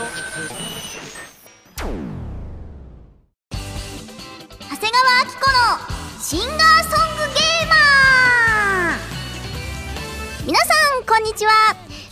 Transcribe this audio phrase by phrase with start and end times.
[0.00, 0.06] と
[1.78, 1.92] 長
[4.76, 5.60] 谷川明子の
[6.20, 8.98] シンガーソングゲーマー。
[10.46, 10.64] 皆さ
[10.98, 11.50] んこんにちは。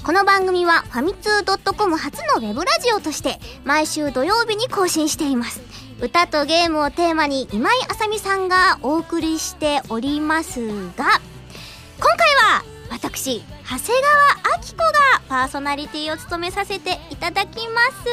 [0.04, 5.62] この番組はファミツー .com 初のウェブラジオとして毎週土曜日に更新しています。
[6.02, 18.08] 歌とゲームをテーマに今井あさみさんがお送りしておりますが今回は私長谷川明子がパーソナリティを務めさせていただきます。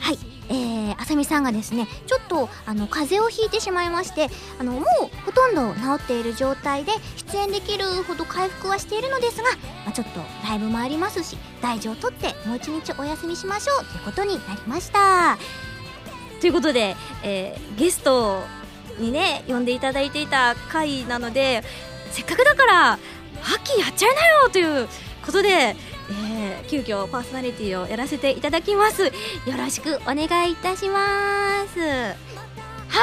[0.00, 0.18] はい。
[0.50, 4.84] えー、あさみさんがですねちょっとあの風邪をひいてしまいましてあのもう
[5.26, 6.92] ほとんど治っている状態で
[7.30, 9.50] 出演できるほど回復はしているのですが、
[9.84, 15.36] まあ、ちょっとライブもありますし大事をとってもう一日お休みしましょうということになりました。
[16.40, 18.42] ということで、えー、ゲスト
[18.98, 21.62] にね呼んでいただいていた回なので
[22.10, 22.98] せっかくだから
[23.40, 24.88] ハッキーやっちゃいなよという
[25.28, 25.76] ことで
[26.10, 29.04] えー、急遽パーソナリティをやらせていただきます。
[29.04, 29.10] よ
[29.58, 31.78] ろしくお願いいたします。
[31.80, 32.14] は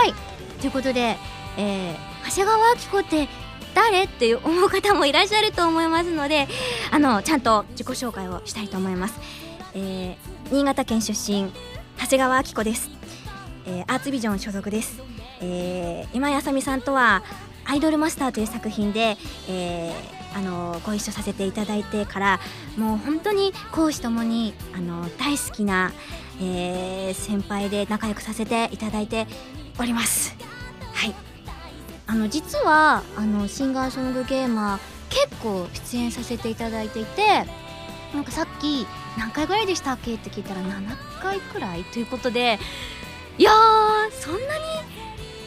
[0.08, 0.14] い。
[0.60, 1.16] ということで、
[1.56, 1.96] えー、
[2.28, 3.28] 長谷川明子って
[3.76, 4.06] 誰？
[4.06, 6.48] って思う方もいらっしゃると思いますので
[6.92, 9.20] あのちゃんと自己紹介をしたいと思います、
[9.76, 11.52] えー、新潟県出身
[12.00, 12.90] 長谷川明子です、
[13.68, 15.02] えー、アーツビジョン所属です、
[15.42, 17.22] えー、今井あさみさんとは
[17.66, 19.18] アイドルマスターという作品で、
[19.50, 22.40] えー、あのご一緒させていただいてから
[22.78, 25.92] もう本当に講師ともにあの大好きな、
[26.42, 29.28] えー、先輩で仲良くさせていただいて
[29.80, 30.36] おります。
[30.94, 31.16] はい。
[32.08, 37.46] あの実はあのシンガーソングゲーマー結構出演させていただいていて
[38.14, 38.86] なんかさっき
[39.18, 40.14] 何回ぐらいでしたっけ？
[40.16, 41.84] って聞いたら7回くらい？
[41.86, 42.60] ということで
[43.38, 44.44] いやーそんなに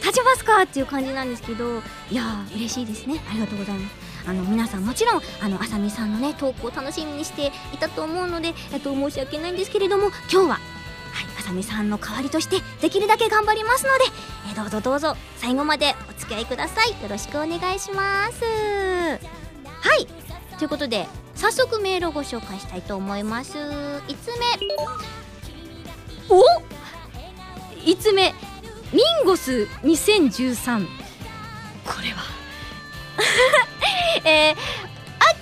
[0.01, 0.63] 立ちますか？
[0.63, 3.21] っていう感じなんですけどいやー嬉しいですね。
[3.29, 3.95] ありがとうございます。
[4.27, 10.59] あの皆さんもちろんあのあさみさんのねトークを楽しみにしていたと思うので、えっと、申し訳ないんですけれども今日は
[11.11, 14.03] はい、あさみさんの代わりとしてできるだけ頑張りますので、
[14.51, 16.89] えどうぞどうぞ最後までお付き合いください。
[17.01, 18.43] よろしくお願いします。
[18.43, 19.17] は
[19.95, 20.07] い。
[20.59, 23.57] ということで早速メールをご紹介したいと思います。
[23.57, 24.45] 5つ目。
[26.29, 26.43] お
[27.83, 28.35] ？5つ目。
[28.91, 30.87] ミンゴス2013
[31.85, 32.23] これは。
[34.25, 34.57] えー、アッ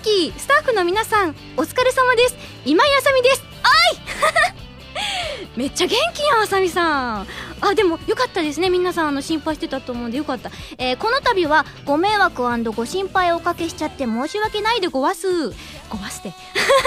[0.03, 2.35] キースタッフの皆さんお疲れ様です。
[2.66, 3.44] 今井あさみです。
[3.44, 4.66] おい
[5.56, 7.28] めっちゃ元気やんあさみさん。
[7.59, 8.69] あでもよかったですね。
[8.69, 15.50] 皆さんあの心配してたと思うんでよかった、えー、この度はご迷惑ご心配おかけしちゃって申し訳ないでごわす。
[15.90, 16.34] ごわすて、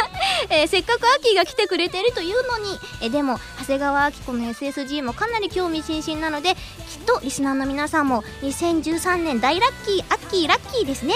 [0.50, 6.58] えー、せっかくアキが来てくれてるというのに、えー、でも長谷川アキ子の SSG もかなり興味津々なのできっ
[7.06, 11.14] とリスナーの皆さんも2013年大ラッキーアッキーラッキーですね、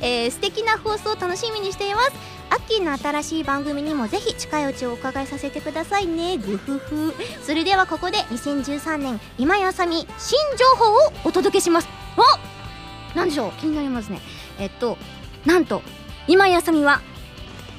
[0.00, 2.39] えー、素敵な放送を楽しみにしています。
[2.50, 6.36] アッキーの新しい番組にもぜひ近いうちをお伺いさせてくださいね。
[6.36, 11.88] グフフそれではここで2013年今やさみ新情報をお届けします。
[12.16, 12.22] お
[13.16, 13.52] なんでしょう？
[13.60, 14.20] 気になりますね。
[14.58, 14.98] えっと
[15.46, 15.82] なんと
[16.26, 17.00] 今やさみは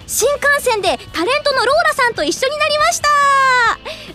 [0.08, 3.08] 新幹線でタレントのローラさんと一緒になりました。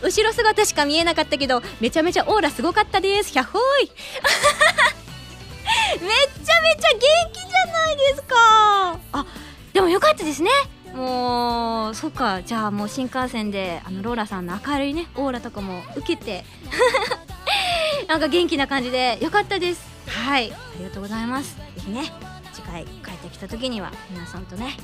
[0.02, 3.30] 後ろ姿しか見えなかったけどめちゃめちゃオーラすごかったです。
[3.32, 3.90] ひゃっほーい。
[5.90, 6.08] めっちゃ
[6.62, 7.00] めちゃ元
[7.32, 8.98] 気じゃないですか。
[9.12, 9.26] あ
[9.76, 10.48] でもよかったですね。
[10.94, 12.42] もうそっか。
[12.42, 16.46] じゃあもう新幹線であのローラさんの明るいねオーラとかも受けて。
[18.08, 19.86] なんか元気な感じでよかったです。
[20.08, 20.50] はい。
[20.50, 21.56] ありがとうございます。
[21.56, 22.10] ぜひね
[22.54, 24.78] 次回帰ってきた時には皆さんとね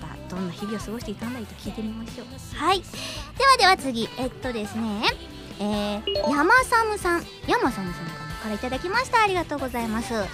[0.00, 2.56] またどんな日々を過ごしていたんだいと聞いてみましょう。
[2.56, 2.80] はい。
[2.80, 5.02] ではでは次えっとですね
[5.60, 7.26] えー、山サムさん。
[7.46, 8.12] 山サムさんか。
[8.22, 9.22] らいただきました。
[9.22, 10.14] ありがとうございます。
[10.14, 10.26] おは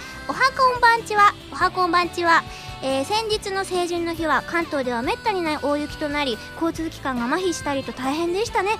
[0.57, 1.33] こんばんちは。
[1.51, 2.43] おはこんばんちは。
[2.81, 8.71] えー、先日の成人の日は関東ではめったにない大雪となり交通機関が麻痺したりと大変でしたね。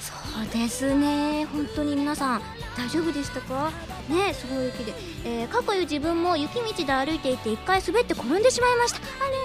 [0.00, 1.46] そうですね。
[1.46, 2.42] 本当に皆さん
[2.76, 3.72] 大丈夫でしたか？
[4.08, 4.92] ねすごい雪で、
[5.24, 8.98] えー、過去自分も雪道で歩いていて1回滑って転んでしまいました。
[8.98, 9.36] あれ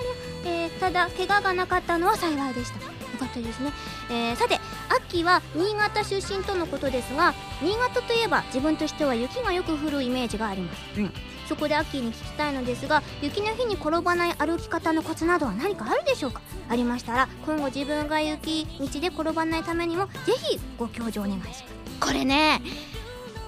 [0.49, 2.79] あれ、えー、ただ怪我がなかったのは幸いでした。
[2.79, 3.71] よかったですね、
[4.09, 4.59] えー、さて
[4.95, 11.13] 秋は新潟出身とのことですが新潟といえば自分としては雪がよく降るイメージがあります、うん。
[11.47, 16.41] そこでアッキーに聞きたいのですが雪の日に転ばない歩き方のコツなどは何かあるでしょうか？
[16.69, 21.63] ありましたら今後自分が雪道で転ばないためにもぜひご教授お願いします。
[21.99, 22.61] これね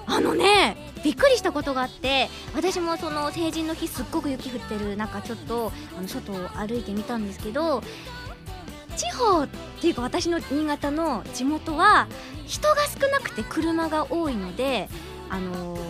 [0.06, 7.82] あのねびっくりしたことがあって私もその成人の日すっごく雪降ってる中ちょっとあの外を歩いてみたんですけど
[8.96, 9.48] 地方っ
[9.80, 12.06] ていうか私の新潟の地元は
[12.46, 14.88] 人が少なくて車が多いので
[15.30, 15.80] あのー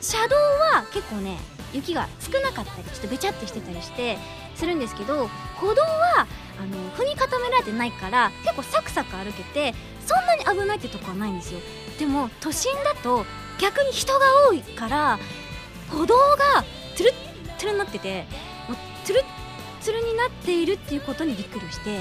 [0.00, 1.38] 車道は結構ね
[1.72, 4.18] 雪が少なかったりちょっとべちゃってしてたりして
[4.56, 6.26] するんですけど歩道は
[6.60, 9.74] あの踏み固められてないから結構サクサク歩けて
[10.04, 11.60] そんなに危ないってとこはないんですよ。
[12.00, 13.24] でも都心だと
[13.60, 15.18] 逆に人が多いから
[15.88, 16.64] 歩道が
[16.96, 17.14] トゥルッ
[17.58, 18.26] トゥルになってて
[18.68, 19.24] もうトゥルッ
[19.84, 22.00] トゥルになっているっていうことにびっくりして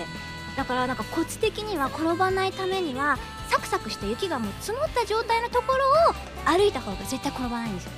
[0.55, 3.17] だからなんかコツ的には転ばないためには
[3.49, 6.13] サクサクした雪がもう積もった状態のところを
[6.45, 7.91] 歩いた方が絶対転ばないんですよ。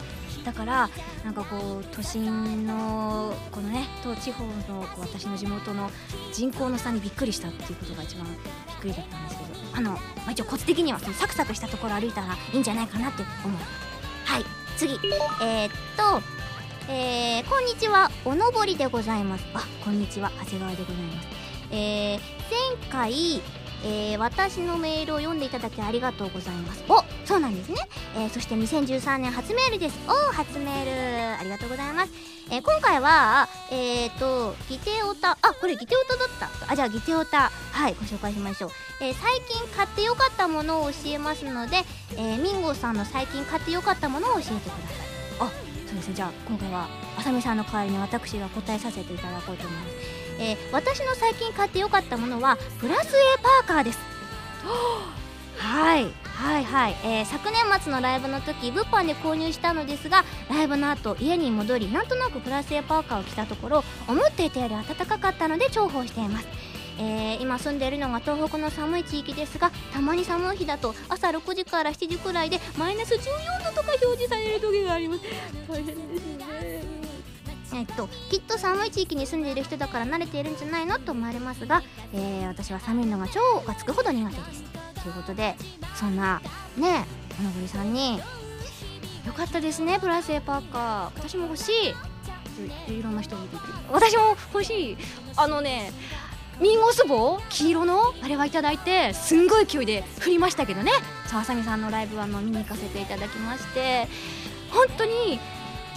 [0.43, 0.89] だから
[1.23, 5.89] なんかこう都心のこのね東地方の私の地元の
[6.33, 13.57] 人口の差にびっくりしたっていうことが一番びっくりだったんですけどあの、まあ、一応コツ的にはそのサクサクしたところ歩いたらいいんじゃないかなって思う。
[14.25, 14.43] はい
[14.77, 14.95] 次。
[15.41, 16.21] えー、っと
[16.89, 18.11] えー、こんにちは。
[18.25, 19.45] おのぼりでございます。
[19.53, 20.29] あこんにちは。
[20.39, 21.27] 長谷川でございます。
[21.71, 22.19] えー、
[22.89, 23.41] 回
[23.85, 26.83] えー、私のメールを読んでいただきありがとうございます。
[26.87, 27.77] おそうなんですね、
[28.15, 29.99] えー、そして2013年初メールです。
[30.07, 30.85] お初メー
[31.35, 31.39] ル。
[31.39, 32.11] ありがとうございます、
[32.49, 35.31] えー、今回はえっ、ー、とギテオタ。
[35.31, 36.71] あこれギテオタだった。
[36.71, 37.51] あじゃあギテオタ。
[37.71, 38.69] はいご紹介しましょう、
[39.01, 41.77] えー、最近買ってよかったものを教えますので、
[42.11, 44.69] えー、ミンゴさんの最近買ってよかったものを教えてください。
[45.41, 45.51] あ
[45.87, 46.13] そうですね。
[46.13, 46.87] じゃあ今回は
[47.17, 53.99] あさみさんの代わりに私が答えさせていただこうと思いますえー、私の最近買ってよかったものはプラス A パーカーです。
[55.57, 66.47] はいはいはい、えー、昨年末のライブの時物販で購入したのですがライブの後家に戻りなんとなくプラス A パーカーを着たところ思っていたより暖かかったので重宝しています。
[66.99, 73.17] えー、今住んでいるのが東北の寒い地域ですがたまに寒い日だと朝6時から7時くらいでマイナス14
[73.65, 75.21] 度とか表示される時があります。
[75.67, 76.82] 大変ですね
[77.73, 81.81] えっと、きっと寒い地域に住んでいる人だから慣れているんじゃないのと思われますが、
[82.13, 84.63] えー、私は寒いのが超がつくほど苦手です。
[85.01, 85.55] ということで
[85.95, 86.41] そんな
[86.77, 87.05] ね
[87.39, 88.19] おのぼりさんに
[89.25, 91.19] 「よかったですねプラス A パーカー。
[91.19, 91.95] 私も欲しい」
[92.93, 93.69] いろんな人が言って。
[93.91, 94.97] 私も欲しい。
[95.35, 95.91] あのね
[96.61, 98.13] ミンゴス棒黄色の？
[98.21, 100.91] あれはいただいてすんごい勢いで振りましたけどね。
[101.25, 104.07] さあさみさんのライブはの見に行かせていただきまして。
[104.71, 105.39] 本当に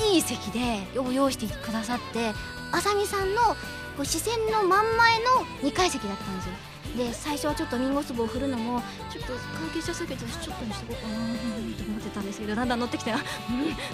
[0.05, 2.33] いい席で用意してくださって
[2.73, 3.43] あさみさんの
[3.97, 5.25] こう視線の真ん前の
[5.63, 6.53] 2階席だったんですよ。
[6.97, 11.15] で最初はちょっとミンゴス棒を振るのもちょっと関係者すぎてちょっとにしとこうかな
[11.77, 13.19] と思ってたんですけどだんだん乗ってきたら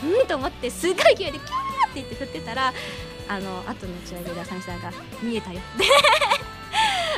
[0.04, 1.48] うんうんと思ってすごい勢いでキャーって
[1.94, 2.72] 言って振ってたら
[3.28, 5.84] あの後の打ち上げであさみさんが見えたよって。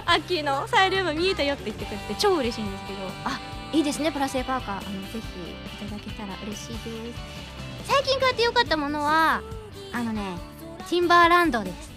[0.07, 3.41] アッキーのサイルーム見えたよって言ってくれて超嬉しいんですけどあ
[3.73, 4.77] いいですねプラス A パーカー。
[4.77, 6.85] あのぜひいただけたら嬉しいです。
[7.85, 9.43] 最近買ってよかったものは
[9.93, 10.37] あのね
[10.91, 11.93] ティンバーランドです。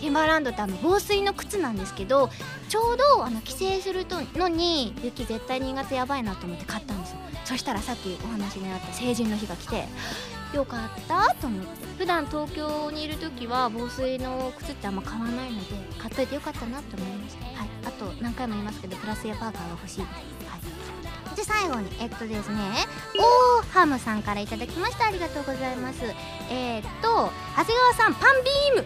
[0.00, 2.28] ティンバーランドってあの防水の靴なんですけど
[2.68, 7.18] ちょうどあの帰省するとのに雪絶対新潟やばいなと思って買ったんですよ。
[7.44, 9.86] そしたらさっきお話にあった成人の日が来て
[10.52, 15.66] よかったと思って普段東京にいる時は防水の靴ってあんま買わないので
[15.98, 17.46] 買っといてよかったなと思いました。
[17.46, 17.68] はい。
[17.86, 19.98] あと何回も言いますけどプラスやパーカーが欲しい。
[19.98, 20.35] です
[21.36, 22.56] で最後にえっとですね
[23.18, 25.06] オーハムさんからいただきました。
[25.06, 26.02] ありがとうございます。
[26.50, 28.84] えー、っと長谷川さんパンビーム。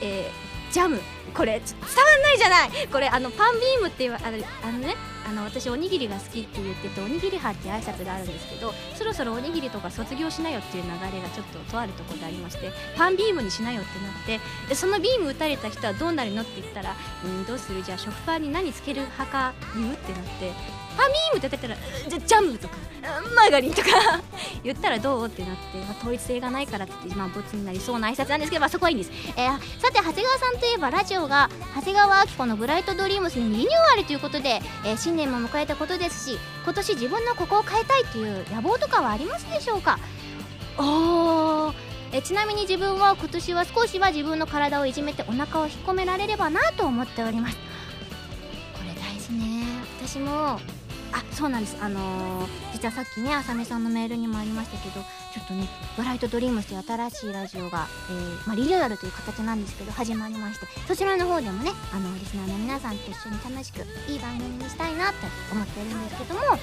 [0.00, 1.00] えー、ジャム。
[1.34, 2.88] これ伝わんないじゃない。
[2.90, 4.94] これあのパンビームっていうあのあのね
[5.28, 14.40] あの私おにぎりが好きって言ってておにぎり派って挨拶があるんですけどそろそろおにぎりとか卒業しなよっていう流れがちょっととあるところでありましてパンビームにしなよってなって
[14.70, 17.82] でそのビーム打たれた人はどうなるのって言ったらうんどうする？
[17.82, 20.52] じゃあ食パンに何つける派か言うってなって
[20.98, 21.76] パンビームって言ったら
[22.08, 22.74] じゃジャムとか
[23.36, 23.88] マーガリンとか
[24.64, 39.98] 言ったらどうってなって、まあ、統一性がないからって言って、まあ、ボツになりそうな挨拶なんですけど、まあ、そこはいいんです、えー、さて長谷川さんといえばラジオが長谷川明子の「ブライトドリームス」にリニューアルということで、えー、新年も迎えたことですし今年自分のここを変えたいという野望とかはありますでしょうか？
[40.78, 41.74] おー
[42.10, 47.56] えちなみに自分は今年は少しは自分の体をいじめてお腹を引っ込められればなと思っております。
[48.72, 49.66] これ大事ね。
[50.00, 50.58] 私も
[51.12, 51.76] あそうなんです。
[51.80, 55.00] あのー、実はさっきねあさみさんのメールにもありましたけど
[55.32, 66.58] ちょっとね「ブライトドリームス」という新しいラジオが、えー、まあ、リニューアルという形なんですけど始まりましてそちらの方でもねあのリスナーの皆さんと一緒に楽しくいい番組にしたいなって思ってるんですけどもこ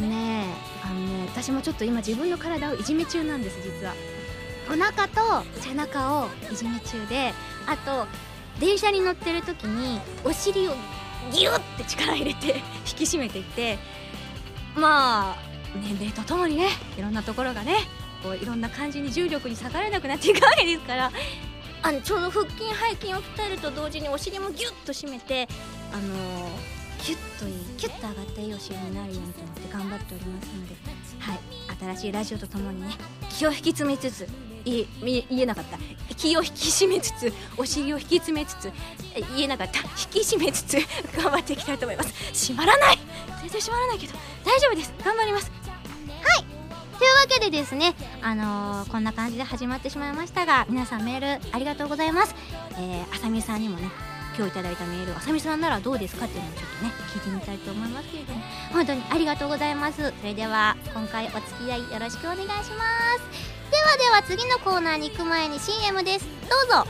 [0.00, 0.46] れね
[0.84, 3.94] あのね私もちょっと今自分の体をいじめ中なんです実は。
[4.68, 7.34] お腹と背中をいじめ中で
[7.66, 8.06] あと
[8.60, 10.74] 電車に乗ってる時にお尻を
[11.30, 13.78] ギュッて力入れて 引き締めていって
[14.74, 17.76] まあ年齢とともにねいろんなところがね
[18.22, 21.10] こういろんな感じに重力に逆らえなくなっていくわけですから
[21.82, 25.48] あのちょうど腹筋背筋を鍛えると同時にお尻もギュッと締めて
[25.92, 26.50] あのー、
[27.00, 30.74] キュッといいキュッと上がったいいお尻になるようにと思って頑張っておりますので
[31.18, 31.40] はい
[31.96, 32.94] 新しいラジオとともにね
[33.30, 34.28] 気を引き詰めつつ
[34.64, 35.78] 言えみ言えなかった。
[36.14, 38.70] 気を引き締めつつお尻を引き詰めつつ
[39.36, 39.78] 言えなかった。
[39.78, 40.76] 引き締めつつ
[41.16, 42.12] 頑張っていきたいと思います。
[42.48, 42.98] 閉まらない。
[43.40, 44.14] 全然閉まらないけど
[44.44, 44.94] 大丈夫です。
[45.04, 45.50] 頑張ります。
[45.50, 46.44] はい。
[46.98, 52.34] というわけでですね、あのーこんな感じで始まってしまいましたが皆さんメールありがとうございます、
[52.78, 53.88] えー、あさみさんにもね
[54.36, 58.40] 今日いただいたメールあさみさんならどうですかっていうのをちょっとね聞いてみたいと思いますけれども
[58.72, 60.12] 本当にありがとうございます。
[60.20, 62.64] それでは今回お付き合いよろしくお願いしま
[63.18, 63.51] す。
[63.72, 66.26] ではでは次のコーナーに行く前に CM です。
[66.42, 66.86] どうぞ。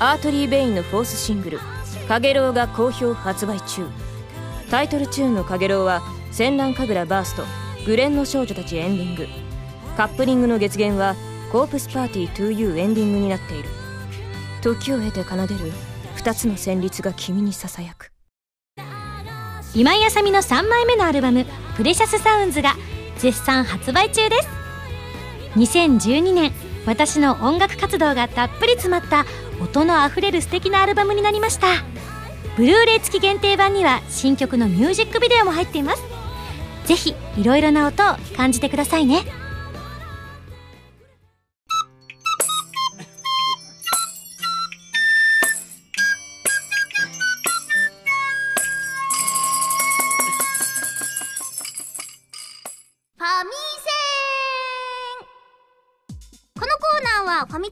[0.00, 1.60] アートリー・ベインのフォースシングル
[2.08, 3.86] 「かげろう」が好評発売中。
[4.70, 6.00] タイトルチューンの「かげろう」は
[6.32, 7.44] 「戦乱神楽バースト」
[7.84, 9.28] 「グレンの少女たち」エンディング。
[9.98, 11.14] カップリングの月限は
[11.52, 13.68] 「コープスパーティー 2U」エンディングになっている。
[14.62, 15.72] 時を経て奏でる
[16.16, 18.10] 二つの旋律が君にささやく。
[19.74, 22.76] 今井あさみの3枚目のアルバム「プレシャスサウンズ」が
[23.18, 24.48] 絶賛発売中です。
[25.56, 26.52] 2012年
[26.86, 29.24] 私の音楽活動がたっぷり詰まった
[29.60, 31.66] 音のあふれる素敵なアルバムになりました。
[32.56, 36.02] ブルーレイ付き限定版には新曲のミュージックビデオも入っています。
[36.84, 39.22] ぜひいろいろな音を感じてくださいね。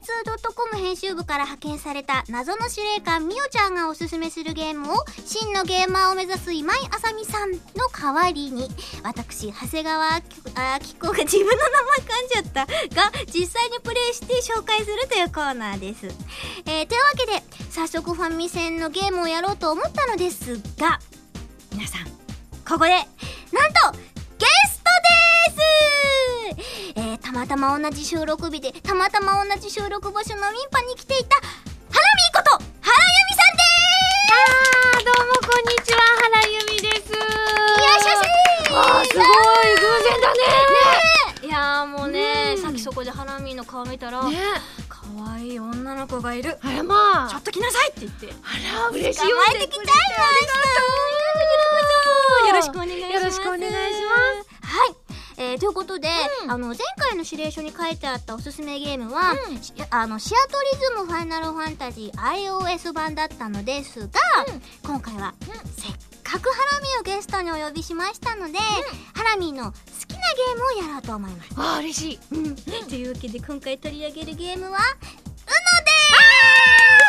[0.01, 7.57] 2.com 編集部から派遣された謎の司令官みおちゃんがおすすめするゲームを真のゲーマーを目指す今井あさみさんの
[7.93, 8.67] 代わりに
[9.03, 10.21] 私長谷川あ
[10.79, 16.07] きこが自分の名前噛んじゃったが実際にプレイして紹介するというコーナーです、
[16.65, 20.99] えー、というわけで早速ファミ戦のゲームをやろうと思ったのですが
[21.73, 22.05] 皆さん
[22.67, 24.10] ここでなんと
[25.47, 26.95] です。
[26.95, 33.63] えー、たまたま同じ収録日でたまたま同じ収録場所の民パに来ていたハラミーこと原由美さんで
[34.31, 35.99] あーどうもこんにちは
[36.33, 37.07] 原由美です。
[37.07, 37.23] すいら
[37.97, 38.07] っし
[38.73, 39.25] あーすごい
[39.75, 40.37] 偶然だね。
[41.43, 42.61] いやーもうね、うん。
[42.61, 44.37] さっきそこでハラミーの顔見たら、ね
[44.87, 46.57] 可愛い女の子がいる。
[46.61, 48.27] あらまちょっと来なさいって言って。
[48.27, 48.29] あ
[48.83, 49.97] ら嬉しい捕まえてきちゃいまし
[50.47, 50.53] た
[52.47, 53.13] よろしくお願いします。
[53.13, 53.71] よろしくお願いしま
[54.43, 54.51] す。
[54.61, 55.00] はい
[55.41, 56.07] えー、ということで、
[56.43, 56.51] うん。
[56.51, 59.57] あの前回の指令書に書いてあったおすすめゲームは、うん。
[59.59, 64.07] しあのシアトリズムファイナルファンタジー iOS 版だったのですが、
[64.83, 65.33] 今回は、
[65.75, 68.59] せっかくハラミをゲストにお呼びしましたので、
[69.15, 69.71] ハラミの好
[70.07, 71.49] きなゲームをやろうと思います。
[71.55, 72.19] あー嬉しい。
[72.33, 75.91] うん、というわけで今回取り上げるゲームは UNO で
[76.97, 77.00] す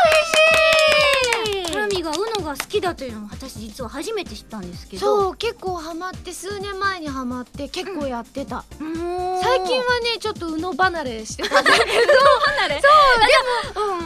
[1.73, 5.25] ハラミが UNO が好きだというのを私実は初めて知ったんですけど。
[5.25, 11.61] そう結構ハマって数年前にハマって結構やってた、もう最近はねちょっとうの離れしてた。
[11.61, 12.81] んだけど離れ？
[12.81, 12.89] そ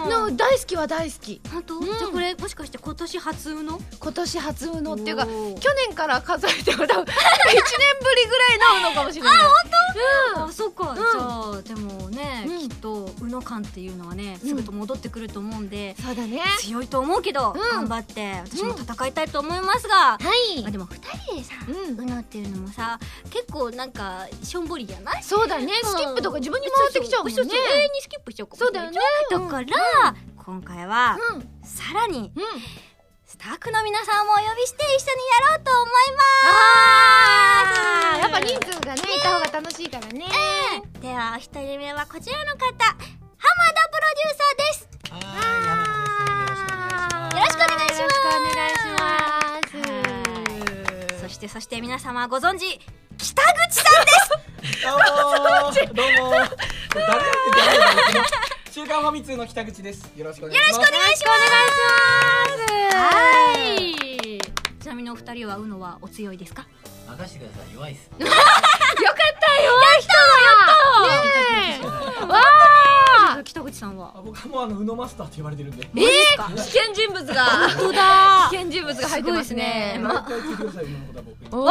[0.04, 1.40] うでもの大好きは大好き。
[1.52, 1.84] 本当、ん。
[1.84, 5.30] じゃあこれもしかして今年初の今年初うのっていうか去
[5.86, 7.12] 年から数えても多分 1年
[8.02, 9.32] ぶりぐらいのうのかもしれない。
[10.36, 10.96] あそっか、ん。
[10.96, 12.68] じゃあでもね、うん。
[12.68, 16.40] きっと宇野感っていうのはねすぐと戻ってくると思うんで、そうだね。
[16.58, 17.60] 強いと思うけど、うん。
[17.60, 20.18] 頑張って私も戦いたいと思いますが、は
[20.56, 20.62] い。
[20.62, 22.98] まあ、でも2人でさ、う UNO っていうのもさ
[23.30, 25.22] 結構なんかしょんぼりじゃない？
[25.22, 25.72] そうだね。
[25.84, 27.36] スキップとか自分に回ってきちゃうもんね。
[27.36, 27.46] 永遠
[27.92, 28.86] にスキップしちゃうかもしれない。
[28.86, 29.08] そうだよね。
[29.30, 30.14] だから、
[30.44, 31.40] 今回は、うん。
[31.64, 32.42] さらにうん。
[33.28, 35.92] スタッフの皆さんもお呼びして一緒にやろうと思い
[36.44, 38.20] あー。
[38.20, 40.26] やっぱます人数がねいた方が楽しいからね。
[41.02, 42.58] ではお一人目はこちらの方。
[42.58, 42.72] 浜
[43.74, 45.65] 田プロデューサーです
[47.96, 49.08] しくお願いしま
[49.68, 51.20] すよろしくお願いします。
[51.22, 52.78] そしてそして皆様ご存知
[53.18, 54.82] 北口さんです。
[54.86, 55.00] どうも。
[55.72, 56.38] ーどうもー
[56.94, 57.26] 誰だって
[57.56, 60.04] 誰だって週刊ファミ通の北口です。
[60.16, 60.76] よろしくお願いします。
[60.76, 61.16] よろしくお願い。
[61.16, 61.32] しま
[62.56, 64.40] すはい。
[64.82, 66.66] ちなみにお二人は UNO はお強いですか？
[67.08, 67.96] 任してください弱いっ
[73.34, 74.12] す北口さんは？
[74.16, 75.88] あ僕はもうあの宇野マスターと言われてるんで。
[75.94, 77.44] えー、危険人物が。
[77.70, 78.48] 本当だ。
[78.50, 80.00] 危険人物が入ってますね。
[80.02, 81.66] 毎回聞いてください宇野のことは僕にお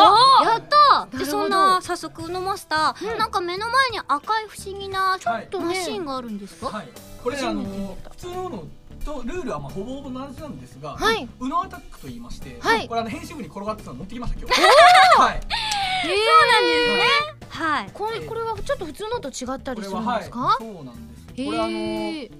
[0.45, 0.63] やっ
[1.11, 1.17] た。
[1.17, 6.87] でそんな早速宇野マスター、なんか目の前に赤い不思議なちょっとはいマシンがあるんですか、はい。
[7.23, 8.63] これねあの普通のの
[9.03, 11.27] とルールはまあほぼほぼ同じなんですが、はい。
[11.39, 12.87] 宇野アタックと言いまして、はい。
[12.87, 14.61] これあの編集部に転がってたの持ってきました今日。
[15.21, 15.41] はい。
[17.49, 17.89] はい。
[17.93, 20.19] これこれはちょっと普通のと違ったりするんこれははい。
[20.19, 22.31] ですかそうなんですへこれあのー。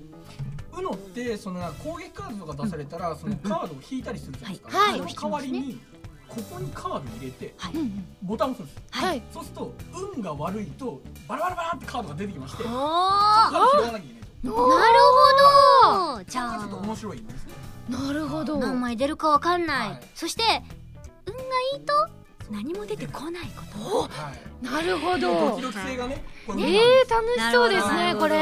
[0.77, 4.97] ウノってその攻撃カードが出されたらそのカードを引いたりするじゃないですか、はい。
[4.97, 5.79] その代わりに
[6.27, 7.73] ここにカード入れてはい。
[8.23, 9.03] ボタンを押すんです。
[9.03, 9.21] はい。
[9.31, 9.73] そうすると
[10.15, 14.49] 運が悪いとバラバラバラってカードが出てきましてそのおカード拾わなきゃいけないと。
[14.49, 14.99] なる
[15.83, 16.23] ほど。
[16.23, 16.57] じゃあ。
[16.57, 17.53] がちょっと面白いんですね。
[17.89, 18.57] なるほど。
[18.57, 19.99] 何枚出るかわかんない、はい。
[20.13, 20.43] そして
[21.25, 21.41] 運が
[21.73, 21.93] いいと
[22.51, 24.01] 何も出てこないこと。
[24.03, 24.65] はい。
[24.65, 28.35] なるほドどえー、楽しそうですねこれ。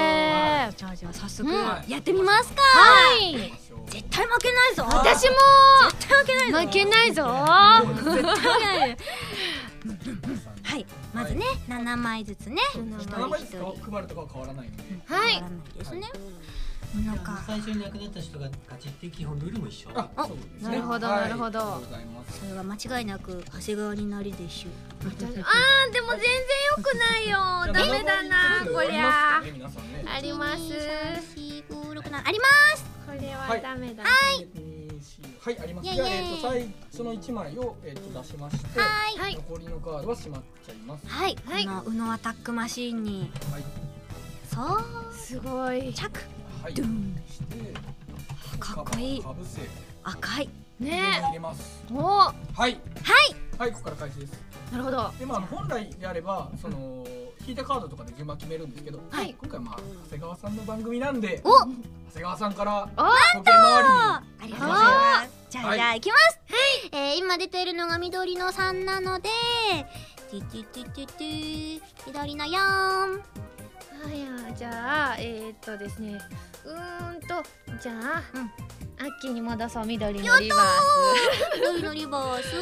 [0.76, 1.50] じゃあじゃあ早速、
[1.88, 2.62] やってみますか。
[2.62, 3.54] はい。
[3.88, 4.84] 絶対負けないぞ。
[4.86, 5.36] 私も。
[6.00, 6.60] 絶対負けないぞ。
[6.60, 7.24] 負けないぞ。
[7.94, 8.90] 絶対負けない。
[8.90, 8.98] よ
[10.64, 10.86] はい。
[11.14, 12.62] まずね、7枚ずつね。
[12.74, 13.92] 一人7枚一ずつ人。
[13.92, 14.70] 配るとかは変わらない
[15.06, 15.34] はい。
[15.34, 16.12] 変わらないですね、
[17.02, 17.44] なんか。
[17.48, 19.90] 最初に亡くなった人が勝ちっていう基本ルールも一緒。
[19.96, 20.70] あそうですね。
[20.70, 21.22] なるほどはい。
[21.22, 21.60] なるほど。
[21.60, 22.40] ありがとうございます。
[22.40, 24.74] それは間違いなく長谷川になりでしょう。
[25.08, 26.30] あーでも全然
[26.78, 27.40] 良くないよ。
[27.74, 29.40] ダメだなこりゃ。
[29.40, 31.14] ありますあります。
[32.26, 32.48] ありま
[32.78, 32.86] す。
[33.06, 34.04] これははいダメだ。
[34.04, 34.48] はい。
[35.40, 35.88] はいあります。
[35.88, 35.96] イエイ。
[35.96, 39.18] じゃあえっと最初の1枚をえっと出しましてはい。
[39.20, 39.36] はい。
[39.36, 41.08] 残りのカードはしまっちゃいます。
[41.08, 41.66] はい、はい。
[41.66, 43.32] このウノアタックマシーンに。
[43.52, 43.64] はい。
[44.54, 45.14] そう。
[45.14, 45.94] すごい。
[45.94, 46.10] 着
[46.64, 46.74] はい。
[46.74, 47.22] ドゥン。
[47.28, 47.74] して
[48.58, 49.24] かっこいい。
[50.02, 50.50] 赤い。
[50.80, 51.20] ね。
[51.22, 51.84] 入れます。
[51.92, 52.02] お。
[52.02, 52.56] はい。
[52.56, 52.78] はい。
[53.58, 54.42] はいここから開始です。
[54.72, 55.12] なるほど。
[55.20, 57.06] でまあ本来であればその
[57.46, 59.36] 引いたカードとかで順番決めるんですけど、はい。
[59.38, 61.50] 今回まあ長谷川さんの番組なんでお。
[61.50, 61.66] 長
[62.14, 63.02] 谷川さんからお
[63.40, 65.30] 時計回りにありがとうございます。
[65.50, 65.78] じゃあ、はい。
[65.78, 66.40] じゃあ行きます。
[66.94, 69.30] はい、えー、今出ているのが緑の3なので
[70.32, 73.53] ティティティティティ緑の4はい
[74.10, 76.20] やじゃあえー、っとですね。
[76.66, 77.44] うーんと
[77.82, 78.52] じゃあ、うん。
[79.00, 80.60] アッキーに戻そう緑のリバー
[81.74, 82.56] 緑のリバース？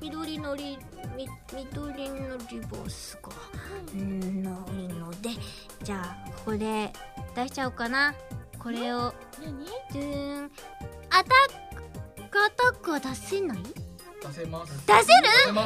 [0.00, 0.78] 緑のリ
[1.16, 3.30] み緑のリバースが
[3.94, 4.54] うんない
[4.94, 5.30] ので
[5.82, 6.92] じゃあここで
[7.34, 8.14] 出しちゃおうかな。
[8.58, 10.50] これをドゥーン。
[11.08, 11.30] アタ
[12.22, 13.58] ックアタックは出せない？
[13.62, 14.72] 出せます。
[14.86, 15.28] 出せる？
[15.46, 15.64] やったー！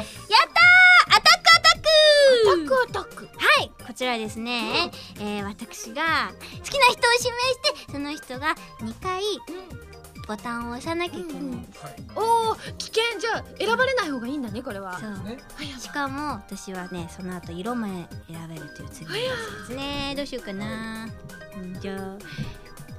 [1.09, 1.44] アタック
[1.85, 2.83] クタック。
[2.89, 9.21] アタックはいこちらですね、えー私が好きな人を指名してその人が2回
[10.27, 11.41] ボタンを押さなきゃいけない。
[11.43, 11.95] んです、はい。
[12.15, 13.19] おお危険。
[13.19, 14.99] じゃあ選ばれない方がいいんだねこれは。
[14.99, 15.11] そう。
[15.11, 15.37] ね。
[15.55, 15.69] はい。
[15.69, 18.07] やしかも私はねその後色も選
[18.49, 19.23] べるという次のや
[19.65, 20.13] つですね。
[20.17, 21.07] どうしようかな、
[21.57, 22.17] うんじゃあ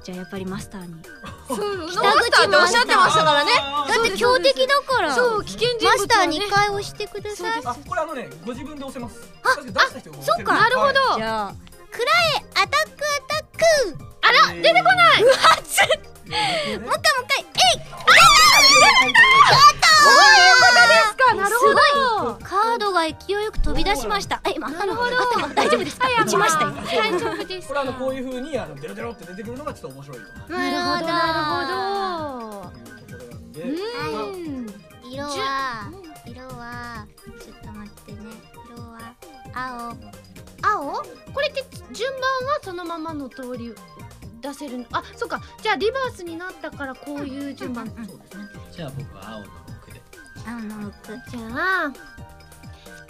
[0.07, 0.93] じゃあやっぱりマスターに。
[1.49, 1.57] そう
[1.91, 2.47] 北口マスター。
[2.47, 3.51] っておっしゃってましたからね。
[3.89, 5.13] だって強敵だから。
[5.13, 7.61] そう危険人物マスターはね2回押してください。
[7.65, 9.17] あこれあのねご自分で押せます。
[9.43, 10.15] あ出した人が押せる。
[10.23, 10.53] そうか。
[10.53, 11.01] なるほど。
[11.01, 11.17] はい。
[11.17, 11.53] じゃあ
[11.91, 12.71] くらえアタックア
[13.27, 13.57] タック。
[14.21, 15.23] あら出てこない。
[15.23, 15.33] うわ
[15.65, 15.91] つもう一
[16.27, 16.89] 回もう
[17.25, 17.43] 一回。
[17.43, 17.49] え
[19.09, 19.13] い。
[19.13, 19.17] か
[21.35, 22.39] なるほど。
[22.43, 24.41] カードが勢いよく飛び出しました。
[24.47, 26.07] え今頭頭大丈夫ですか？
[26.21, 31.07] 打ちましたよ大丈夫ですこれあのこういう風にあのデロデロって出てくるのがちょっと面白いとなるほど。
[31.07, 31.75] なるほど。
[32.47, 32.71] ま
[34.19, 34.67] あうん
[35.09, 35.91] 色は
[36.25, 37.07] 色は
[37.41, 38.17] ちょっと待ってね
[38.73, 39.15] 色は
[39.53, 39.95] 青
[40.61, 41.03] 青。
[41.33, 41.63] これって
[41.93, 43.73] 順番はそのままの通り。
[44.39, 45.41] 出せるのあそっか。
[45.63, 47.87] じゃあリバースになったからこういう順番。
[47.87, 49.45] そうですねじゃあ僕は青の
[50.47, 51.39] 6で青の6じゃ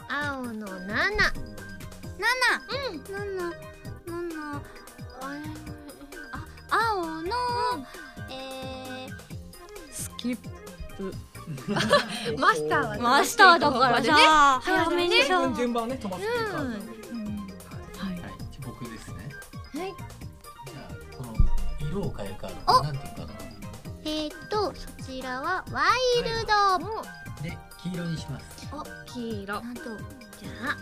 [0.10, 1.58] あ青の7 7
[2.68, 3.04] うん。
[3.04, 3.14] 七。
[4.06, 4.62] 七。
[6.32, 7.30] あ青の、
[8.30, 9.14] えー、
[9.92, 10.38] スキッ
[10.98, 11.14] プ。
[12.38, 13.02] マスターはね。
[13.02, 15.16] マスターだからじゃあ早めに。
[15.16, 16.80] 順さ番順番をね飛ばすっていうカードなん。
[16.80, 18.12] ではい。
[18.12, 18.22] はい。
[18.52, 19.30] じゃあ僕ですね。
[19.76, 19.96] はい。
[20.66, 21.36] じゃあこの
[21.80, 22.84] 色を変えるカードお。
[22.84, 23.28] なんていうカー
[24.06, 25.84] えー、っとそちらはワ
[26.18, 27.27] イルド、で
[27.88, 28.68] 黄色にします。
[29.14, 29.62] 黄色。
[29.62, 30.78] なんとじゃあ、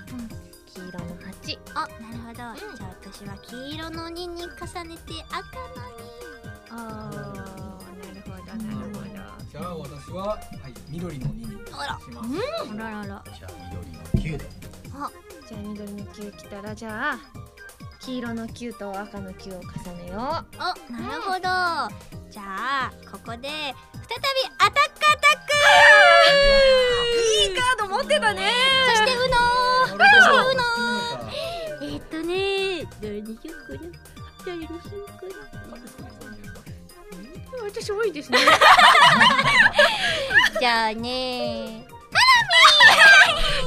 [0.74, 4.48] 黄色の8あなるほど、じゃあ私は黄色の2に重
[4.84, 6.08] ねて赤の2
[6.72, 9.06] あーなるほどなるほど。
[9.52, 10.40] じゃあ私ははい
[10.90, 11.84] 緑の2にします。
[11.84, 12.92] あら。
[12.92, 13.24] らら。
[13.24, 14.50] じゃあ緑の9で。
[15.48, 17.20] じゃあ緑の9来たらじゃあ
[18.00, 19.68] 黄色の9と赤の9を重
[20.04, 20.20] ねよう。
[20.20, 20.60] お
[20.92, 21.40] なるほど、
[22.30, 22.42] じゃ
[22.88, 23.76] あここで再び
[24.60, 24.95] アタック
[27.42, 28.52] いいカード持ってたね。
[28.90, 29.36] そしてうの
[29.88, 30.64] そしてうの
[31.82, 33.90] えー、っとね誰にしようかな
[34.46, 35.36] 誰にしようかな
[37.64, 38.38] 私多いですね
[40.60, 41.86] じゃあね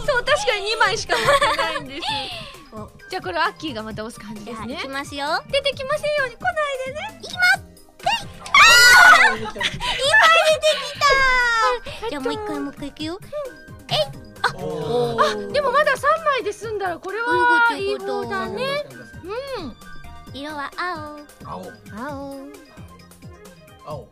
[0.07, 2.07] そう確かに2枚しか持ってないんです。
[2.73, 2.91] お。
[3.11, 4.75] じゃあこれアッキーがまた押す感じですね。
[4.75, 5.27] いきますよ。
[5.51, 6.37] 出てきませんように。
[6.37, 6.55] 来ない
[6.87, 7.21] でね
[12.09, 13.19] じゃあもう一回もう一回いくよ。
[14.55, 15.53] おー。
[15.53, 18.85] でもまだ3枚で済んだらこれはいい方だね。
[20.33, 21.19] 色は青。
[21.45, 21.73] 青。
[21.97, 22.49] 青。
[23.87, 24.09] 青。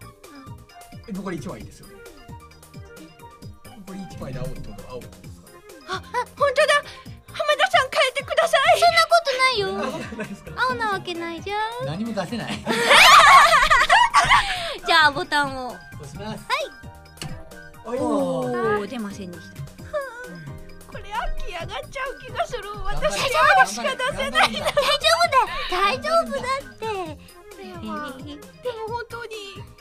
[1.08, 1.94] え残り1枚ですよね。
[3.86, 5.00] これ一枚で青ってことは青。
[5.00, 5.58] ですかね
[6.36, 6.74] 本当だ。
[7.32, 8.60] 浜田さん変えてください。
[8.80, 9.68] そんなことないよ。
[10.68, 11.86] 青なわけないじゃん。
[11.86, 12.52] 何も出せない
[14.86, 15.68] じゃあボタンを。
[15.70, 16.44] 押します。
[17.84, 18.80] おおー。
[18.82, 19.56] お出ませんでした。
[20.92, 22.62] これ秋上がっちゃう気がする。
[22.84, 24.66] 私頑しか出せない頑張るんだ
[25.70, 26.38] 大丈夫だ
[26.70, 26.86] って。
[27.56, 27.88] でも
[28.88, 29.36] 本当に。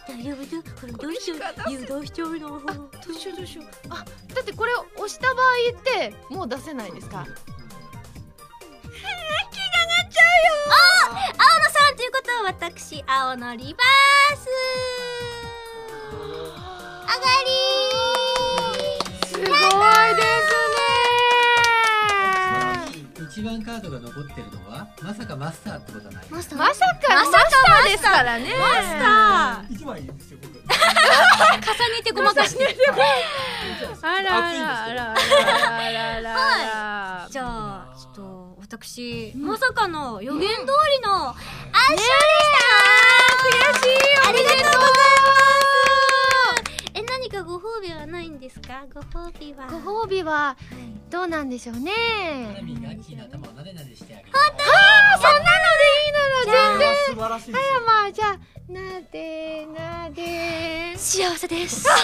[0.07, 1.39] 大丈夫だこれどうしよう。
[1.67, 2.47] 油断しちゃうの。
[2.49, 2.55] ど
[3.09, 3.67] うしようどうしよう。
[3.89, 3.93] あ
[4.33, 5.45] だってこれを押した場合
[5.77, 7.17] ってもう出せないですか？
[7.19, 7.33] 青野さん。
[11.35, 11.54] という
[12.25, 14.47] ことは私青のリバース。
[17.05, 17.53] 上がり。
[19.27, 19.45] すごい
[20.15, 20.55] です
[23.29, 26.25] 一番カードが残ってるのはまさかマスターってことはない。
[26.31, 26.59] マスター。
[26.59, 28.55] まさかマスターですからね。
[28.57, 32.75] マスタ一枚ですよ重ねてごまかして。
[34.01, 35.17] あらあらあらあらあ
[35.91, 40.65] らあらじゃあちょっと私、まさかの予言通り
[41.07, 41.37] の圧
[41.85, 42.13] 勝でした、
[43.45, 43.49] 悔
[43.81, 43.87] しい。
[44.27, 44.75] ありがとうございます。
[46.93, 48.85] え何かご褒美はないんですか？
[48.93, 49.67] ご褒美は。
[49.67, 50.57] ご褒美は
[51.09, 51.91] どうなんでしょうね。
[52.47, 54.29] 花見がアッキーの頭をなでなでしてあげる。
[54.33, 54.37] あ
[55.17, 55.43] そんなので
[56.05, 56.19] いいな
[56.53, 58.37] ら全然素晴らしいですあまあじゃあ
[58.71, 58.79] な
[59.11, 60.93] でなで。
[60.97, 61.87] 幸せです。
[61.89, 61.99] はい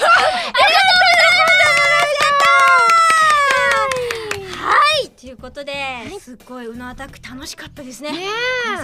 [5.22, 5.74] ということで、
[6.20, 8.12] すっごいウノアタック楽しかったですね。
[8.12, 8.18] ね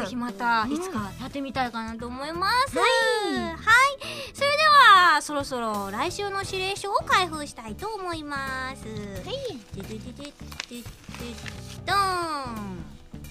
[0.01, 0.67] ぜひまた。
[0.69, 2.87] いつかやってみたいかなと思います、はい、
[4.35, 4.63] それで
[5.15, 8.85] はそろそろ来週の指令書を開封したいと思います。
[8.85, 8.93] はい。
[9.75, 10.33] ドゥドゥドゥ
[11.87, 11.97] ドーン。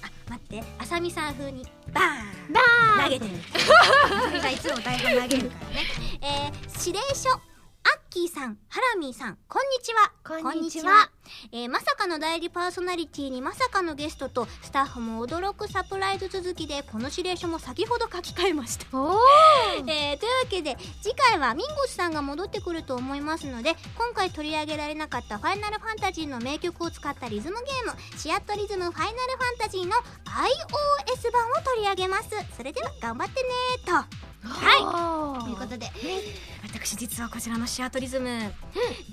[0.02, 0.64] あ待って。
[0.76, 2.52] あさみさん風にバーン。
[2.52, 3.04] バーン。
[3.04, 3.44] 投げてみる。
[3.54, 5.84] あさみさんいつも台本投げるからね。
[6.22, 7.30] えー、指令書。
[7.30, 7.40] アッ
[8.10, 10.12] キーさん、ハラミーさん、こんにちは。
[10.24, 11.08] こんにちは
[11.52, 18.86] えーまさかの代理パーソナリティにまさかのゲストとスタッフも驚くサプライズ続きでこの指令書も先ほど書き換えました。
[18.96, 19.18] お
[19.88, 32.28] えーというわけで次回はミンゴスさんが戻ってくると思いますので今回取り上げられなかった「ファイナルファンタジー」の名曲を使ったリズムゲーム「シアットリズムファイナルファンタジー」の iOS 版を取り上げます。
[32.56, 33.92] それでは頑張ってねーと。
[34.48, 35.44] はい。
[35.44, 35.90] ということで
[36.62, 38.52] 私実はこちらのシアトリズム、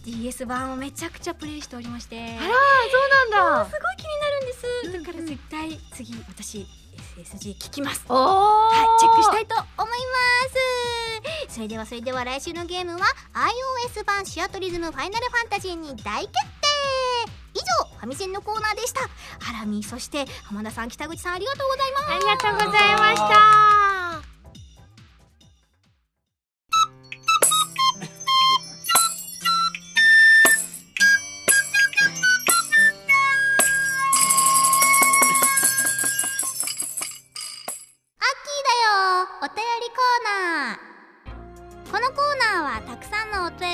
[0.05, 2.17] DS 版をめちゃくちゃプレイしておりまして。
[2.17, 3.65] あらそうなんだ。
[3.65, 6.67] すごい気になるんです、だから絶対次私
[7.17, 8.03] SSG 聞きます。
[8.07, 9.95] はい、チェックしたいと思いま
[11.47, 11.53] す。
[11.53, 12.99] それではそれでは来週のゲームは
[13.87, 16.39] iOS 版シアトリズムファイナルファンタジーに大決定。
[17.55, 19.01] 以上ファミセンのコーナーでした。
[19.39, 22.05] ハラミそして浜田さん北口さんありがとうございます。
[22.11, 24.12] ありがとうございました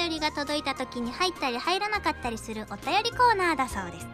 [0.10, 4.08] 便りが届いた時に入ったり入らなかったりするお便りコーナーだそうです。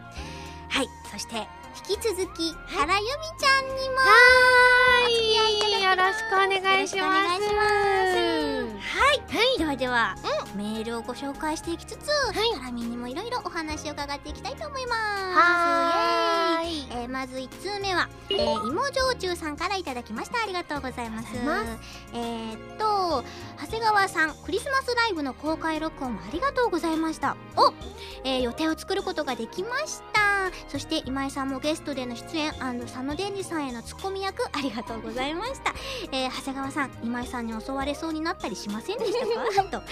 [0.68, 3.96] はいそして引き続き原由美ちゃんにも。
[3.96, 5.82] はい。
[5.82, 7.62] よろしくお願いしまよろしくお願いしま
[8.06, 8.12] す。
[8.12, 10.16] すはい、ではでは、
[10.56, 15.38] メールをご紹介していきつつ、ハラミにもいろいろお話を伺っていきたいと思います。
[15.38, 16.86] はーい。
[16.90, 20.42] えーまず1通目は、えー、芋焼酎さんからいただきました。
[20.42, 21.28] ありがとうございます。
[21.28, 21.78] ありがとうござい
[22.14, 23.24] えー、っと
[23.60, 27.36] 長谷川さんクリスマスライブの公開録音ありがとうございました。
[27.56, 27.72] お、
[28.24, 30.50] えー予定を作ることができました。
[30.68, 35.74] そして今井さんもゲストでの出演佐野伝二さんへのツッコミ役ありがとうございました。
[36.12, 39.66] えー長谷川さん今井さんに襲われそうになったりしませんでしたか？
[39.68, 39.76] と。
[39.78, 39.84] は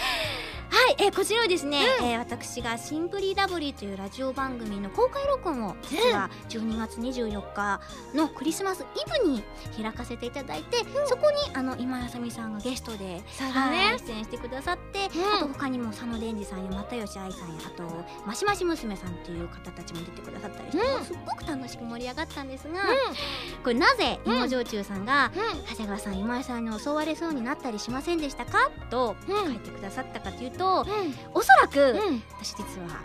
[0.90, 7.80] い、えーこちらはですね、えー私がシンプリーラブリーというラジオ番組の公開録音を実は12月24日
[8.14, 8.86] のクリスマスイ
[9.24, 9.42] ブに
[9.80, 13.24] 開かせていただいて、そこにあの今井あさみさんがゲストで、ね。
[13.52, 15.34] はい出演してくださって、うん。
[15.34, 17.82] あと他にも佐野伝二さんや又吉愛さんやあと
[18.26, 21.04] マシマシ娘さんっていう方たちも出てくださったりして、うん。
[21.04, 22.80] すっごく楽しく盛り上がったんですが、
[23.62, 25.30] これなぜ芋焼酎さんが、
[25.68, 28.70] 長谷川さん今井さんに襲われそうになったりしませんでしたか？
[28.90, 29.44] とうん。
[29.46, 31.14] 書いてくださったかというと、うん。
[31.32, 32.22] おそらく、うん。
[32.38, 32.98] 私実はまあ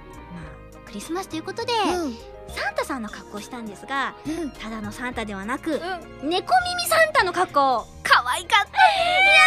[0.86, 4.50] クリスマスということで、サンタさんの格好をしたんですがうん。
[4.52, 5.80] ただのサンタではなく、
[6.24, 7.88] 猫耳サンタの格好。
[8.04, 8.72] 可愛かった。
[8.72, 8.82] い
[9.36, 9.42] や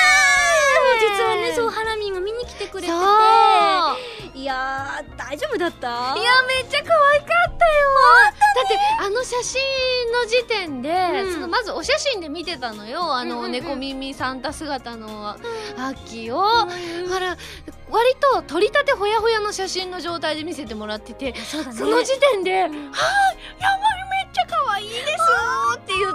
[1.09, 2.93] ー実はねそうハラミンが見に来てくれてて
[4.35, 6.15] いやー大丈夫だった？
[6.17, 7.83] いやめっちゃ可愛かったよ。
[8.57, 9.61] だってあの写真
[10.13, 11.35] の時点で、うん。
[11.35, 13.15] そのまずお写真で見てたのよ。
[13.15, 13.53] あの、うんうんうん。
[13.53, 16.67] 猫耳サンタ姿のアッキーを、あ
[17.19, 17.37] ら
[17.91, 21.35] 割と撮りたてほやほやの写真の状態で見せてもらってて。
[21.37, 25.03] その時点で「はあやばいめっちゃ可愛いです」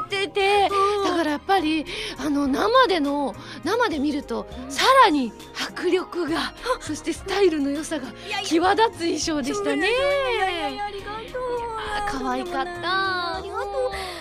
[0.05, 0.69] って言ってて
[1.03, 1.85] だからやっぱり
[2.17, 5.31] あの生での生で見るとさらに
[5.75, 8.07] 迫力がそしてスタイルの良さが
[8.43, 9.87] 際立つ衣装でしたね。
[9.87, 11.47] ありがとう。
[12.09, 13.37] 可愛かった。
[13.37, 13.67] ありがと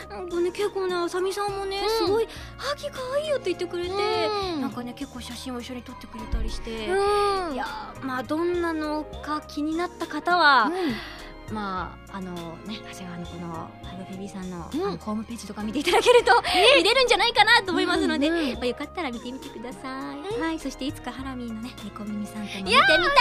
[0.08, 0.10] う。
[0.10, 2.06] なんかね結構ねあさみさんもね、うん。
[2.06, 4.60] すごい「ハギ可愛いよ」って言ってくれて、うん。
[4.60, 7.54] なんかね結構写真を一緒に撮ってくれたりして、うん。
[7.54, 10.70] いやーまあどんなのか気になった方は、
[11.52, 12.32] まああの
[12.66, 14.50] ね長谷川のこのファイブベビーさん。
[14.50, 14.62] の,、
[14.96, 16.32] ホームページとか見ていただけると、
[16.78, 23.12] 見れるんじゃないかなと思いますので、まあ、よかったら見てみてください、はいそしていつかハラミーのね猫耳さんとも見てみたいですのが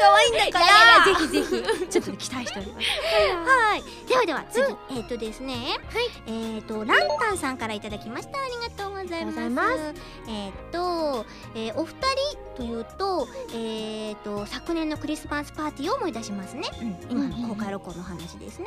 [0.00, 0.66] 可愛いんだから。
[0.66, 2.86] いやいやぜひぜひちょっとね期待しております。
[2.86, 4.08] はい。
[4.08, 4.64] ではでは次、
[4.96, 5.54] えっ、とですね。
[5.54, 6.56] はい。
[6.56, 8.38] えっ、とランタンさんからいただきました。
[8.38, 9.94] ありがとうございます。
[10.28, 16.64] えっ、と、えーお二人というとえっ、と昨年のクリスマスパーティーを思い出しますね、
[17.08, 18.66] 今の公開録音の話ですね、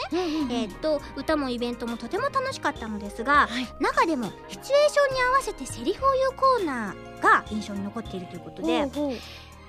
[0.50, 3.48] えっ、と歌もイベントもとても楽しかったのですが、
[3.80, 8.86] 中でもシチュエーションに合わせてセリフを言うコーナーが印象に残っているということで、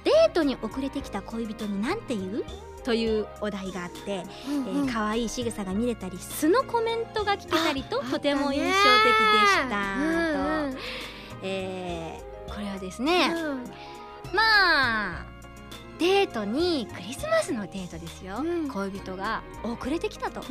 [0.04, 2.44] デートに遅れてきた恋人に何て言う？
[2.84, 10.78] というお題があって、えー可愛い仕草が見れたり素のコメントが聞けたりとあとても印象的でしたと、
[11.42, 13.30] えーこれはですね、
[14.34, 15.26] まあ
[15.98, 18.68] デートにクリスマスのデートですよ、うん。
[18.68, 20.40] 恋人が遅れてきたと。
[20.40, 20.46] で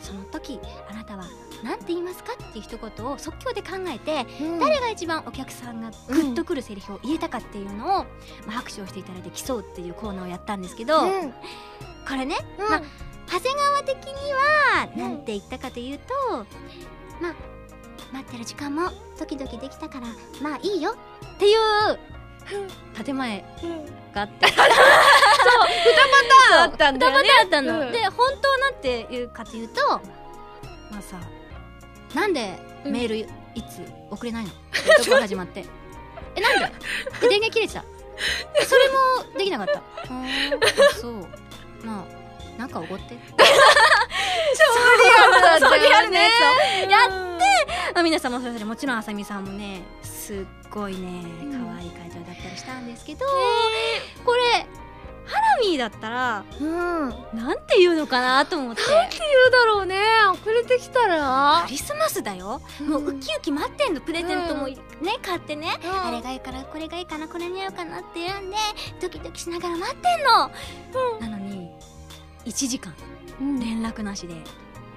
[0.00, 1.24] その時あなたは
[1.64, 4.26] 何て言いますかっていう一言を即興で考えて、
[4.60, 8.04] 誰が一番お客さんがグッとくるセリフを言えたかっていうのを、
[8.46, 11.06] まあ、拍手をしていただいて競うっていうコーナーをやったんですけど、こ
[12.10, 12.82] れね、まあ、
[13.26, 15.00] 長谷川的にはうん。
[15.00, 16.04] 何て言ったかというと、
[17.20, 17.34] まあ
[18.12, 20.06] 待ってる時間もドキドキできたから
[20.40, 20.96] まあいいよ
[21.34, 21.58] っていう
[23.04, 23.44] 建前
[24.14, 24.46] があって。
[26.60, 29.80] あったんだよねあったの、うんで本当はなんて言うかというと
[30.90, 31.20] まあさ
[32.14, 33.26] なんでメールい
[33.62, 34.50] つ送れないの？
[34.50, 34.54] っ
[34.98, 35.64] てとこ始まって。
[36.34, 36.66] えなんで？
[37.20, 37.84] で 電源切れてた
[38.64, 38.88] それ
[39.32, 39.78] もできなかった。
[39.80, 39.82] あ
[41.00, 41.28] そう。
[41.84, 42.17] まあ
[42.58, 43.16] なんかおごって。
[45.60, 47.46] そうリアルなやって、
[47.94, 50.36] まあ、皆さんもそれぞれもちろんあさみさんもねすっ
[50.70, 53.24] ごいね可愛い会場だったりしたんですけど、
[54.24, 54.66] これ
[55.24, 56.68] ハラミーだったらうん
[57.34, 60.00] なんて言うのかなと思って言うだろうね
[60.32, 64.76] 遅れてきたらクリスマスだよ、もうウキウキ待ってんのプレゼントもね、
[65.22, 68.56] 買ってね、あれがいいからこれがいいかなこれに合うかなって選んで
[69.00, 70.50] ドキドキしながら待ってんの、
[71.20, 71.47] なのに
[72.48, 72.94] 1時間。
[73.40, 73.60] うん。
[73.60, 74.34] 連絡なしで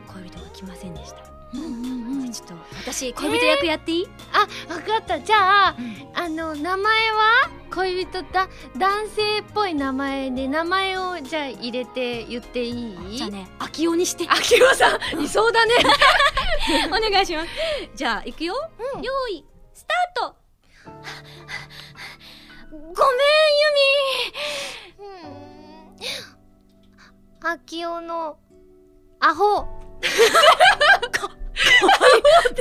[0.08, 1.18] 恋人が来ませんでした、
[1.54, 5.20] うんうんうんちょっと私恋人役やっていい、あわかった。
[5.20, 5.76] じゃあ
[6.14, 7.50] あの名前は？
[7.72, 13.18] 恋人だ男性っぽい名前で名前をじゃあ入れて言っていい？
[13.18, 14.26] じゃあね秋代にして。
[14.30, 15.22] あきおさん。
[15.22, 15.74] いそうだね。
[16.88, 17.50] お願いします。
[17.96, 18.56] じゃあ行くよ、
[18.96, 19.02] うん。
[19.02, 20.36] 用意スタート。
[22.72, 22.94] ごめんユ
[26.00, 26.08] ミ
[27.44, 28.38] あきおの
[29.20, 29.66] アホ。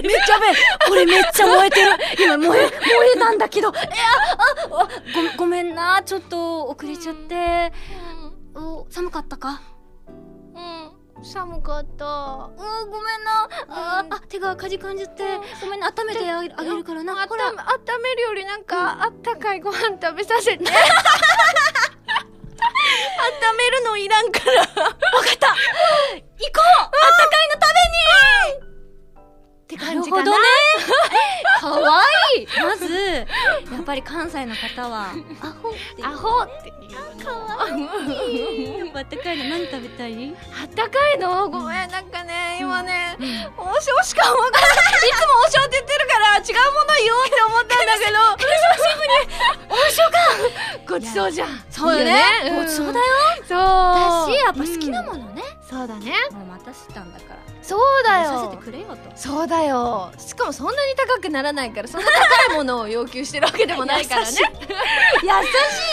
[0.02, 0.46] めっちゃべ
[0.88, 1.92] これめっちゃ燃えてる。
[2.18, 2.70] 今燃え燃
[3.16, 3.68] えたんだけど。
[3.68, 3.84] えあ
[4.74, 4.88] ああ
[5.36, 6.02] ごごめんな。
[6.02, 7.72] ちょっと遅れちゃって、
[8.54, 9.60] お寒かったか？
[10.54, 11.24] うん。
[11.24, 12.04] 寒かった。
[12.06, 13.48] うんごめんな。
[13.68, 15.24] ああ手がかじかんじゃって。
[15.60, 17.22] ごめんな温めてあげるからな。
[17.22, 17.48] あほら。
[17.48, 17.54] 温
[18.02, 20.64] めるよりなんかあったかいご飯食べさせて
[22.90, 24.60] 温めるのいらんから。
[24.60, 24.74] わかっ
[25.38, 25.48] た。
[25.48, 26.80] 行こう。
[26.80, 28.69] あったかいの食べに
[29.70, 30.32] って感じかな。
[30.32, 30.42] なる
[31.60, 32.02] ほどねかわ
[32.36, 32.42] い。
[32.42, 33.24] いまずや
[33.80, 35.70] っぱり関西の方はアホ。
[35.70, 36.72] ってアホって。
[37.22, 40.34] かわいいやっぱあったかいの何食べたい？
[40.60, 41.48] あったかいの？
[41.48, 43.16] ごめんなんかね今ね
[43.56, 45.08] 王将しか思い浮かばない。
[45.08, 48.18] いつも王将って言ってるから違うもの言おうって思ったんだけど。
[49.68, 50.18] 王将か
[50.88, 52.24] ごちそうじゃんそうよね。
[52.44, 52.92] いいごちそう。
[52.92, 53.04] だよ
[53.46, 53.58] そう。
[53.58, 56.12] だしやっぱ好きなものね、そうだね。
[56.32, 57.39] もう待たせたんだから
[57.70, 58.58] そうだよ。
[58.60, 58.96] くれよと。
[59.14, 60.10] そうだよ。
[60.18, 62.08] しかもそんなに高くならないからそんな
[62.48, 64.26] 高いものを要求してるわけでもないからね。
[64.26, 64.40] 優し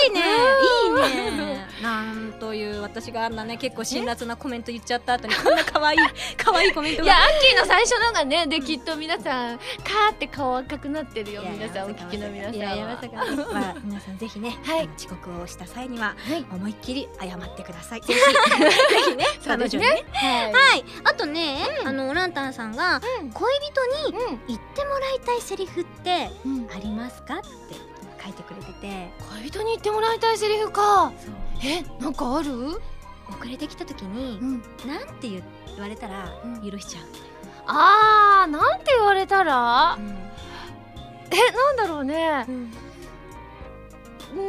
[0.08, 0.10] い。
[0.14, 0.22] ね。
[0.22, 1.68] いいね。
[1.84, 6.00] なんという私があんなね結構辛辣なコメント言っちゃった後にこんな可愛い
[6.36, 7.06] 可愛いコメントが。
[7.06, 13.26] いやアッキーの最初のがねできっと皆さんカーって顔赤くなってるよ皆さんお聞きの皆さんいやいやまはさか。
[13.26, 14.58] ねまあ皆さんぜひね、
[14.98, 16.46] 遅刻をした際には、はい。
[16.52, 18.02] 思いっきり謝ってください。
[18.02, 18.20] ぜひ。
[19.16, 19.26] ね。
[19.46, 20.06] 彼女にね。
[20.14, 20.54] はい。
[20.54, 20.86] はい。
[21.04, 23.32] あとね、あのランタンさんがうん。
[23.32, 23.52] 恋
[24.10, 26.68] 人にうん言ってもらいたいセリフってうん。
[26.76, 27.36] ありますか？
[27.38, 27.48] って
[28.24, 29.12] 書いてくれてて。
[29.40, 31.12] 恋人に言ってもらいたいセリフか。
[31.64, 32.80] えなんかある？
[33.30, 34.62] 遅れてきた時に、ん。
[34.88, 35.44] なんて言
[35.80, 36.72] われたらうん。
[36.72, 37.04] 許しちゃう、
[37.66, 39.98] あーなんて言われたら？
[40.00, 40.08] うん。
[41.30, 42.46] えなんだろうね。
[42.48, 42.72] うん、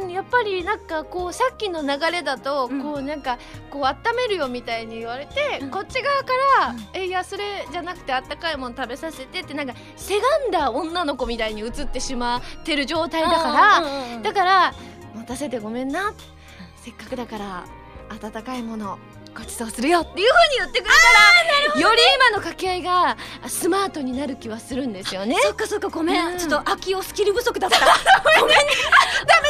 [0.09, 2.81] やっぱりなんかこうさっきの流れだと、うん。
[2.81, 3.37] こうなんか
[3.69, 5.71] こう温めるよみたいに言われて、うん。
[5.71, 6.87] こっち側から、うん。
[6.93, 14.73] えいやそれじゃなくてあったかいもの食べさせてってなんかせがんだ女の子みたいに映ってしまってる状態だから、らだから
[15.15, 16.13] 待たせてごめんな。
[16.75, 17.65] せっかくだから
[18.09, 18.97] 温かいもの
[19.35, 25.35] ごちそうするよっていう風に言ってくれたらより今の掛け合いがスマートになる気はするんですよね。
[25.43, 26.37] そっかそっかごめん、うん。
[26.37, 27.79] ちょっと秋をスキル不足だった。
[28.39, 28.65] ごめんね。
[29.27, 29.48] ダメ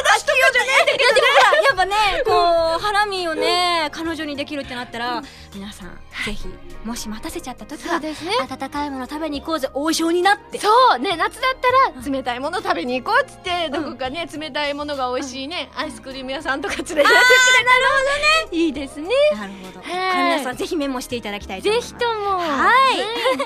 [0.66, 1.30] だ秋代じゃね。
[1.56, 2.32] えってやっぱねこ
[2.78, 5.22] うハラミをね彼女にできるってなったら、
[5.54, 6.48] 皆さんぜひ
[6.84, 8.32] もし待たせちゃった時はですね。
[8.40, 10.58] 温かいもの食べに行こうぜ王将になって。
[10.58, 10.98] そう。
[10.98, 11.56] ね夏だっ
[11.92, 17.20] たら冷たいもの食べに行こうっつって、どこかね冷たいものが美味しいね、アイスクリーム屋さんとか連れてってくれたら
[18.52, 19.08] いいですね。
[19.34, 21.90] なるほど、皆さんぜひメモしていただきたいと思います。
[21.90, 22.38] ぜひとも。
[22.38, 22.70] は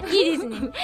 [0.06, 0.22] い、い。
[0.22, 0.56] いですね。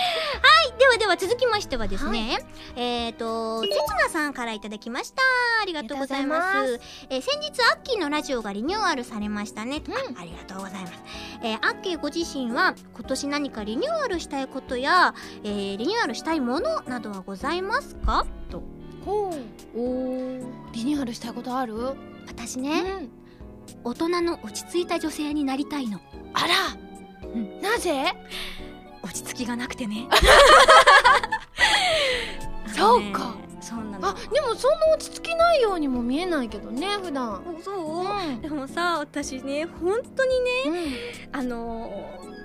[0.80, 2.38] ではでは続きましてはですね、
[2.74, 3.72] えっ、とせつ
[4.02, 5.22] なさんからいただきました。
[5.60, 6.80] ありがとうございます。
[7.10, 9.82] えー先日アッキーのラジオがリニューアルされましたね、
[10.16, 10.92] あありがとうございます、
[11.42, 18.26] えーアッご自身は今年何かリニューアルしたいことや、えーリニューアルしたいものなどはございますか？
[18.50, 18.62] と。
[19.04, 19.30] ほ
[19.74, 19.80] う。
[19.80, 20.38] お
[20.72, 21.74] リニューアルしたいことある、
[22.26, 23.10] 私ね、うん、
[23.84, 26.00] 大人の落ち着いた女性になりたいの。
[26.34, 26.54] あら、
[27.70, 28.04] なぜ？
[29.02, 30.06] 落ち着きがなくてね
[32.76, 34.08] そうかそうなの。
[34.08, 37.42] あでもそんな落ち着きないようにも見えないけどね普段。
[37.62, 38.40] そう、うん。
[38.40, 40.40] でもさ私ね本当に
[40.72, 40.96] ね
[41.32, 41.38] うん。
[41.38, 41.92] あの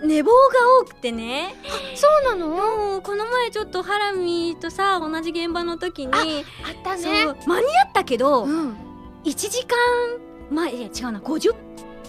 [0.03, 0.35] 寝坊が
[0.81, 1.55] 多くてね。
[1.95, 2.49] そうなの？
[2.49, 6.23] もうこの前ちょっとハラミとさ同じ現場の時にあっ
[6.83, 7.25] たね。
[7.47, 8.75] 間に合ったけど、うん。
[9.23, 9.77] 1時間
[10.51, 11.55] 前いや違うな50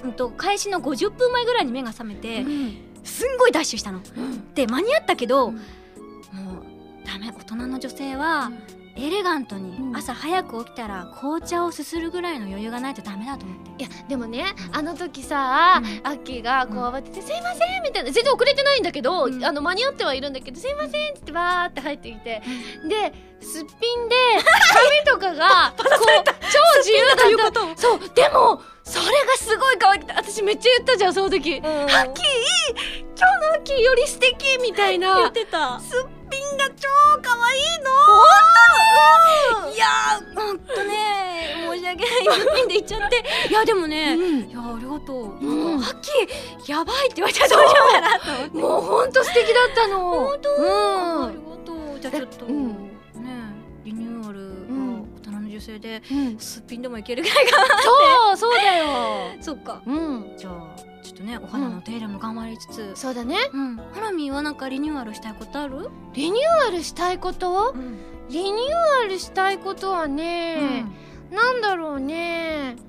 [0.05, 2.45] うんと開始の50分前ぐらいに目が覚めて、
[3.03, 4.03] すんごいダッシュしたの。
[4.55, 5.55] で間に合ったけど、うん。
[5.55, 6.65] もう
[7.07, 8.51] ダメ大人の女性は、
[8.97, 9.97] エレガントにうん。
[9.97, 13.85] 朝早く起きたら紅茶をすするぐらいの余裕がないとダメだと思って。
[13.85, 16.07] いやでもねあの時さ、うん。
[16.07, 19.45] アッキーがこう慌てて「すいません」みたいな全然遅れてないんだけど、うん。
[19.45, 22.43] あの間に合ってはいるんだけど「すいません」って言ってわーって入ってきて、
[22.89, 24.17] ですっぴんで
[25.05, 27.81] 髪とかが こう超自由だった。
[27.81, 32.25] そうでもそれがすごい可愛くて私めっちゃ言ったじゃんその時「アッキー
[33.19, 35.17] 今日のアッキーより素敵みたいな。
[35.17, 35.81] 言ってた。
[35.81, 36.16] すっ
[36.51, 36.89] ぴんが超
[37.23, 37.91] 可愛いの。
[39.73, 43.25] いやーほんとね申し訳ないすっぴんで言っちゃって。
[43.51, 44.51] いやでもね、うん。
[44.51, 45.71] いやありがとう、ん。
[45.71, 47.93] なんかハッキーやばいって言われたらどうしよう。
[47.93, 48.19] かな
[48.51, 49.99] ともうほんと素敵だったの。
[50.11, 51.25] 本当、うん。
[51.25, 52.01] ありがとう。
[52.01, 52.86] じゃあちょっと、うん
[55.57, 56.39] 女性で、うん。
[56.39, 58.85] すっぴんでもいけるぐらいかなそうそうだよ。
[59.41, 59.81] そっか。
[59.87, 60.35] うん。
[60.37, 60.53] じゃあ
[61.03, 62.93] ちょっとねお肌の手入れも頑張りつつ。
[62.95, 63.37] そうだね。
[63.53, 65.89] うん、ハラミーはなんかリニューアルしたいことある？
[66.15, 67.73] リニューアルしたいこと？
[67.75, 70.85] うん、リニューアルしたいことはね、
[71.31, 72.77] なんだろうね。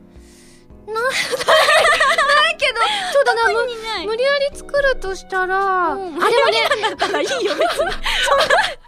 [0.87, 1.03] なない
[2.57, 2.79] けど
[3.11, 3.65] そうだなむ
[3.97, 4.07] ない。
[4.07, 5.99] 無理やり作るとしたら、うん。
[5.99, 6.31] あでもね
[6.81, 7.57] だったらいいよ別に。
[7.67, 7.93] そんな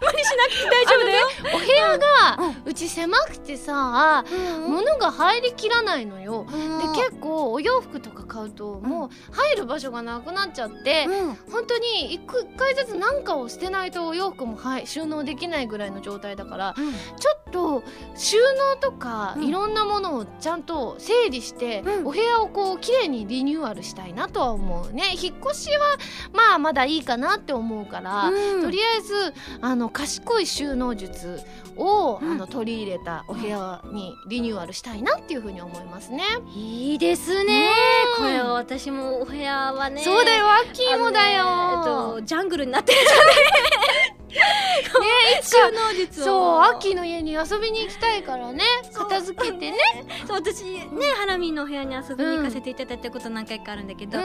[0.00, 1.26] 無理しなくて大丈夫だよ。
[1.54, 4.24] お部屋が、ううち狭くてさ、
[4.66, 6.46] 物が入りきらないのよ、
[6.94, 11.34] で結構お洋服とか買うと、もう入る場所がなくなっちゃって、うん。
[11.52, 12.20] 本当に一
[12.56, 16.92] 回ずつ何かを捨てないとお洋服も、はい、収納できないぐらいの状態だからうん。
[16.92, 17.82] ちょっと
[18.16, 19.44] 収納とか、うん。
[19.44, 22.06] いろんなものをちゃんと整理して、うん。
[22.06, 25.96] お部屋をこう綺麗にリニューアルしたいなとは思うね引っ越しは
[26.32, 31.40] まあまだいいかなって思うから、うんとりあえずあの賢い収納術
[31.76, 36.22] を、うんあの取り入れたお部屋にリニューアルしたいなっていうふうに思いますね。
[36.54, 37.70] いいですね。
[38.18, 40.02] うんこれは私もお部屋はね。
[40.02, 41.46] そうだよアッキーもだよ、
[41.78, 42.98] えっとジャングルになってる。
[42.98, 45.42] ね い。
[45.42, 45.58] つか。
[45.68, 46.24] 収納術を。
[46.24, 48.62] そうアッキーの家に遊びに行きたいからね。
[48.92, 49.76] 片付けてね。
[50.26, 50.80] そう私ね
[51.16, 54.18] ハラミーのお部屋に遊びに行かせていただいたこと何回かあるんだけど、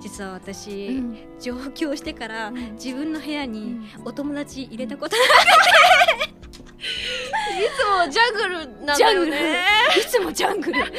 [0.00, 1.18] 実は私、うん。
[1.40, 2.72] 上京してから、ん。
[2.74, 5.18] 自分の部屋にお友達入れたことい
[6.82, 9.64] つもジャングルなんだよね。
[9.96, 10.80] いつもジャングル。
[10.80, 10.92] 入っ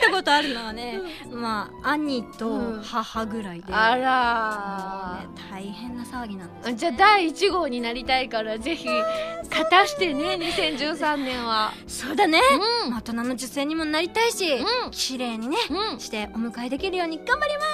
[0.00, 6.74] たことあるのはね、まあ兄と母ぐらいで、あもうらね大変な騒ぎなんですー。
[6.76, 8.88] じゃあ第1号になりたいからぜひ
[9.50, 11.72] 勝たしてね2013年は。
[11.86, 12.40] そうだね、
[12.84, 12.90] うん。
[12.90, 14.90] まあ大人の女性にもなりたいし、うん。
[14.90, 15.56] 綺麗にね、
[15.92, 16.00] うん。
[16.00, 17.66] してお迎えできるように頑張ります。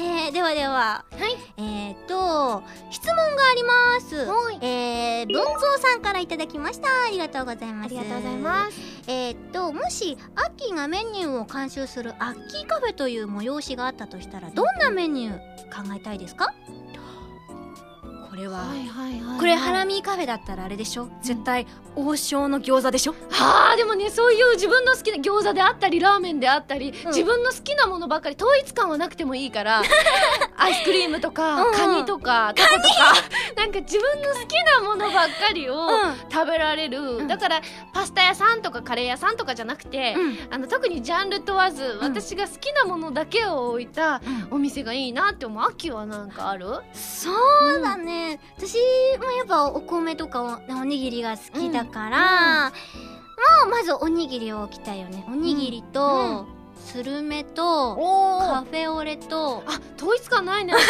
[0.00, 1.04] えー、ではでは。
[1.10, 1.36] はい。
[1.56, 4.16] えー、と質問があります。
[4.26, 4.58] はい。
[4.60, 6.88] えー、文蔵さんからいただきました。
[6.88, 7.86] あありがとうございます。
[7.86, 8.78] ありがとうございます。
[9.06, 15.38] えーっともしアッキーがメニューを監修するアッキーカフェという催しがあったとしたらどんなメニュー
[15.70, 16.46] 考えたいですか？
[16.48, 16.52] こ
[18.38, 21.08] れは、はいはいはいこれハラミカフェだったらあれでしょ？
[21.22, 21.64] 絶対
[21.94, 23.14] 王将の餃子でしょ？
[23.30, 29.82] はあでもねそういう自分の好きな餃子であったりラーメンであったり、自分の好きなものばっかり統一感はなくてもいいから
[30.58, 31.72] アイスクリームとか、うん。
[31.72, 32.88] カニとかタコとか
[33.56, 35.88] なんか自分の好きなものばっかりを
[36.32, 37.28] 食べられる、ん。
[37.28, 37.60] だから
[37.92, 40.38] パスタ屋さんとかカレー屋さんとかじゃなくて、うん。
[40.50, 44.20] あの特にジャンル問わず、私が好きなものだけを置いた
[44.50, 45.64] お店がいいなって思う？
[45.70, 46.66] 秋はなんかある？
[46.92, 48.76] そうだね、私
[49.18, 55.24] もやっぱお米とかおおにぎりが好きだから、もうまずおにぎりを置きたいよね。
[55.28, 56.46] おにぎりと、
[56.90, 60.72] スルメとおカフェオレとあ統一感ないね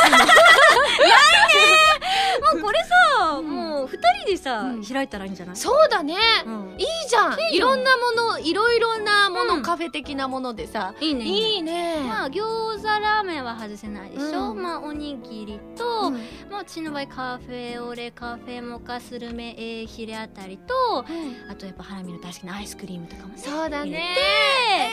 [2.53, 3.49] もうこれさ、うん。
[3.51, 4.85] もう二人でさ、うん。
[4.85, 5.57] 開いたらいいんじゃない？
[5.57, 6.75] そうだね、うん。
[6.79, 7.37] いいじゃん。
[7.53, 9.63] いろんなものいろいろなもの、うん。
[9.63, 10.95] カフェ的なものでさ。
[11.01, 11.25] いいね。
[11.25, 11.97] いいね。
[12.09, 14.63] まあ餃子ラーメンは外せないでしょ、うん。
[14.63, 16.15] まあおにぎりと、うん。
[16.51, 21.05] まあうちの場合カフェオレカフェモカスルメエーヒレあたりと
[21.51, 23.39] あとやっぱハラミの大好きなアイスクリームとかもね。
[23.39, 24.17] そうだね。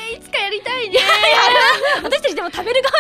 [0.10, 0.16] て。
[0.16, 0.95] いつかやりたいね
[2.04, 2.96] 私たちでも食べる側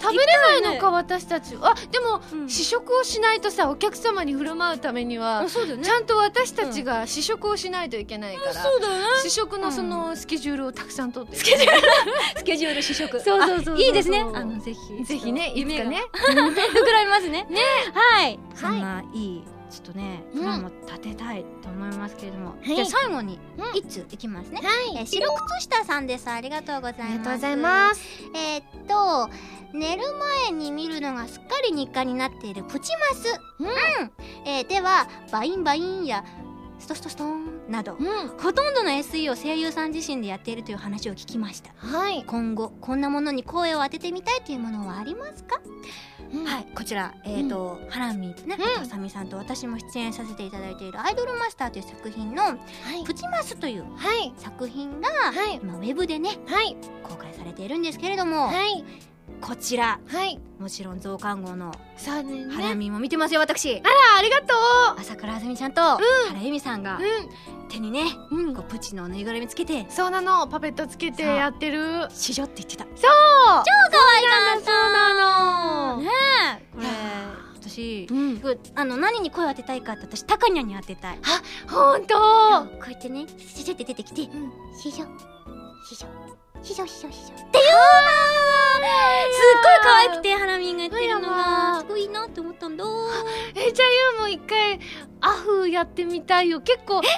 [0.00, 1.56] 食べれないのか私たち。
[1.60, 2.48] あでも、うん。
[2.48, 9.02] 試食をしないとさお客様に振る舞うためにはにそうだよちゃんと私たちが試食をしないといけないから、そうだよね。
[9.22, 11.36] 試食のそのスケジュールをたくさん取って。
[11.36, 11.80] ススケジュール。
[12.38, 13.20] スケジュール試食。
[13.20, 14.20] そうそうそういいですね。
[14.20, 15.04] あのぜひ。
[15.04, 16.02] ぜひねいつかね。
[16.12, 17.46] 膨らみますね。
[17.48, 17.60] ね。
[17.94, 18.38] はい。
[18.54, 20.40] そはいんないいちょっとねうん。
[20.40, 23.78] プランも立てたいと思いますけれども、じゃあ最後にうん。
[23.78, 24.62] 一通いきますね、は
[24.94, 24.96] い。
[24.98, 26.28] えー白靴下さんです。
[26.28, 27.02] ありがとうございます。
[27.04, 28.02] ありがとうございます。
[28.34, 29.30] えーっと
[29.72, 30.02] 寝る
[30.46, 33.40] 前に見るのがすっかり日課になっているプチマス。
[33.60, 33.68] うん。
[34.44, 36.22] えーではバインバインや
[36.82, 38.28] ストストストーンなどうん。
[38.38, 41.72] ほとんどの SE を声優さん自身でやっているという話を聞きました。
[41.76, 42.24] はい。
[42.26, 45.60] 今後こんなものに声を当ててみたいというものはありますか、
[46.44, 46.66] はい。
[46.74, 48.86] こちらえっ、と、ハラミとね、うん。
[48.86, 52.56] さみさんと私も出演させていただいている「アイドルマスター」という作品のはい
[53.06, 54.32] 「プチマス」というはい。
[54.36, 55.60] 作品がはい。
[55.62, 56.76] 今ウェブでねはい。
[57.02, 58.84] 公開されているんですけれども、はい
[59.40, 59.98] こちら。
[60.06, 60.38] はい。
[60.60, 62.46] もちろん増刊号のさあね。
[62.52, 63.76] ハラミも見てますよ私。
[63.76, 64.54] あらありがと
[64.98, 66.00] 朝倉あずみちゃんと原
[66.42, 67.00] 由美さんがう
[67.68, 68.04] 手にね
[68.54, 70.46] こうプチのぬいぐるみつけてそうなの。
[70.46, 72.84] パペットつけてやってる「しじょ」って言ってた。
[72.84, 72.92] そう。
[72.94, 74.66] 可愛かった。
[74.66, 76.02] そうなの。
[76.02, 76.10] ね
[76.60, 76.76] え。
[76.76, 76.86] これ
[77.54, 78.42] 私うん。
[78.74, 81.18] あの何に声を当てたいかって私タカニャンに当てたい。
[81.68, 82.20] ほんとこ
[82.86, 85.06] うやってねシュシュって出てきてん「シショ
[85.88, 86.06] シショ
[86.62, 87.62] シショシショシショ」すっごい
[89.82, 91.80] 可愛くてハラミがやってるのが。
[91.80, 92.84] すごいいいなって思ったんだ。
[93.54, 94.80] えじゃあユウも一回
[95.20, 96.60] アフやってみたいよ。
[96.60, 97.08] 結構激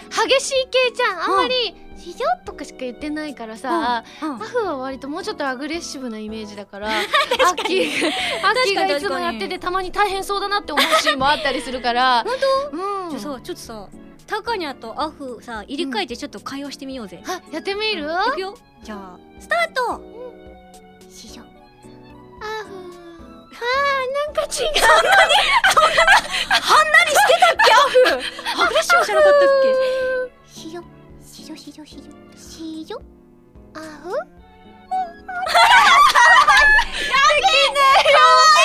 [0.43, 1.23] しい系じゃん。
[1.23, 4.35] あんまり「しじょ」とかしか言ってないからさ、うん。
[4.37, 8.09] アフは割ともうちょっとアグレッシブなイメージだからアッキーが
[8.49, 12.25] アッキーがいつもやっててたまに大変そうだなって思うシーンもあったりするから。
[12.27, 12.35] 本
[12.71, 12.77] 当？
[12.77, 13.11] うん。
[13.11, 13.89] じゃあさちょっとさ
[14.27, 18.57] タカニャンとアフさ入れ替えてちょっと会話してみようぜ、あやってみる、いくよ。
[18.83, 20.03] じゃあスタート
[21.15, 21.49] シショアフ
[22.41, 24.73] あーなんか違う。
[28.57, 29.49] アグレッシブじゃなかったっ
[30.47, 30.83] シショ
[31.25, 32.05] シショシショシショ
[32.37, 32.99] シショ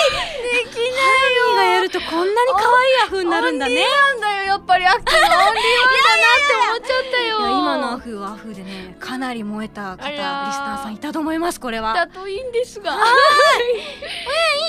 [0.09, 3.75] アフけハラミがやるとこんなに可愛いアフになるんだね。
[3.75, 11.93] なんだよやっぱりアッキーのオンリーワンだなって思っちゃったいよや今のアフはアフでねかなり燃えた方リスありゃーナーさんいたと思いますこれは。
[11.93, 12.91] だといいんですが。
[12.93, 12.95] い。
[12.95, 12.99] い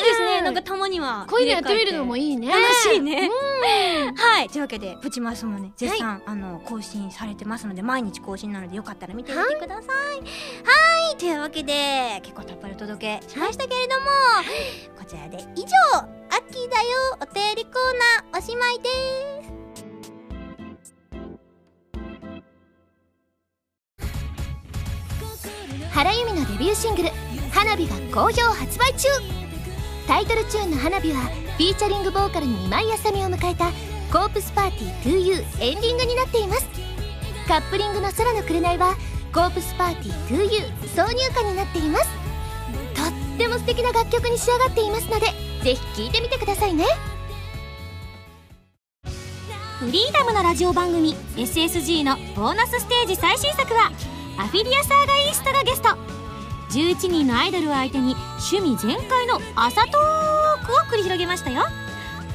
[0.05, 0.41] ですね。
[0.43, 2.49] なんかたまにはこういうのやってみるのもいいね。
[2.49, 3.31] 楽しいね。
[4.17, 4.49] はい。
[4.49, 9.87] というわけでプチマスもね絶賛、あの更新されてますので毎日更新なのでよかったら見てみてください。
[9.87, 11.17] はい。
[11.17, 14.07] というわけで結構たっぷりお届けしましたけれども
[14.99, 17.75] こちらで以上アッキーだよお便りコー
[18.33, 18.89] ナーおしまいで
[19.45, 19.51] す。
[25.93, 27.11] 原由美のデビューシングル
[27.53, 29.09] 「花火」が好評発売中。
[30.07, 31.21] タイトルチューンの「花火」は
[31.57, 33.71] フィーチャリングボーカルに今井あさみを迎えた
[34.13, 36.67] 「コープスパーティー 2U」エンディングになっています。
[37.47, 38.97] カップリングの「空の紅」は
[39.33, 42.20] 「コープスパーティー 2U」挿入歌になっています。
[43.41, 45.27] っても素敵な楽曲に仕上がっていますので
[45.65, 46.85] ぜひ聴いてみてくださいね。
[49.79, 53.91] フリーダムなラジオ番組 SSG のボーナスステージ最新作は
[54.37, 55.89] アフィリアサーガイーストがゲスト。
[56.71, 58.15] 11人のアイドルを相手に
[58.53, 61.63] 趣味全開の朝トークを繰り広げましたよ。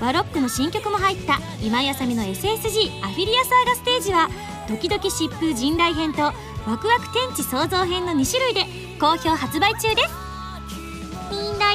[0.01, 4.27] バロックの新曲も入った今井あさみの SSG アフィリアサーガステージは
[4.67, 6.33] ドキドキ疾風陣雷編とワ
[6.79, 8.61] クワク天地創造編の2種類で
[8.99, 10.24] 好評発売中です。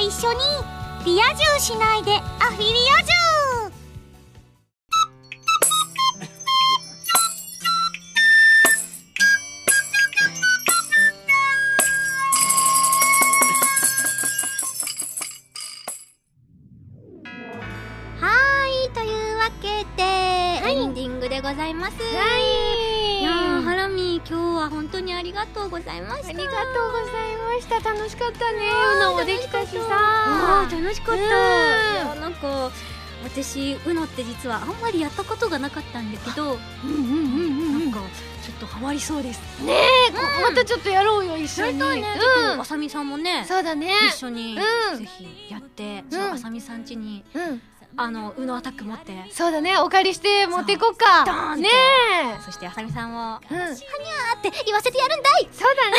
[0.01, 0.39] 一緒に
[1.05, 3.30] リア充しないでアフィリア充
[24.91, 26.29] 当にありがとうございました。
[26.29, 27.93] ありがとうございました。
[27.93, 28.59] 楽しかったね。
[28.97, 30.75] うのもできたしあさ。
[30.75, 32.71] ー楽しかった、うんなんか
[33.23, 37.99] 私 UNO って実はあんまりやったことがなかったんだけど、うんうんうんうんなんか
[38.43, 39.39] ちょっとハマりそうです。
[39.63, 39.73] ね
[40.09, 40.17] え、こ
[40.49, 41.79] またちょっとやろうよ一緒に。
[41.79, 43.93] やりたいね、ちょっとあさみさんもねそうだね。
[44.09, 44.57] 一緒に
[44.91, 44.97] うん。
[44.97, 46.09] ぜひやって、ん。
[46.09, 47.61] じゃああさみさん家にうん
[47.97, 49.13] あの UNO アタック持って。
[49.31, 49.77] そうだね。
[49.77, 51.25] お借りして持っていこうか。
[51.25, 51.69] ドーンね
[52.45, 55.49] そしてあさみさんもえうんはにゃーって言わせてやるんだい。
[55.51, 55.97] そうだね。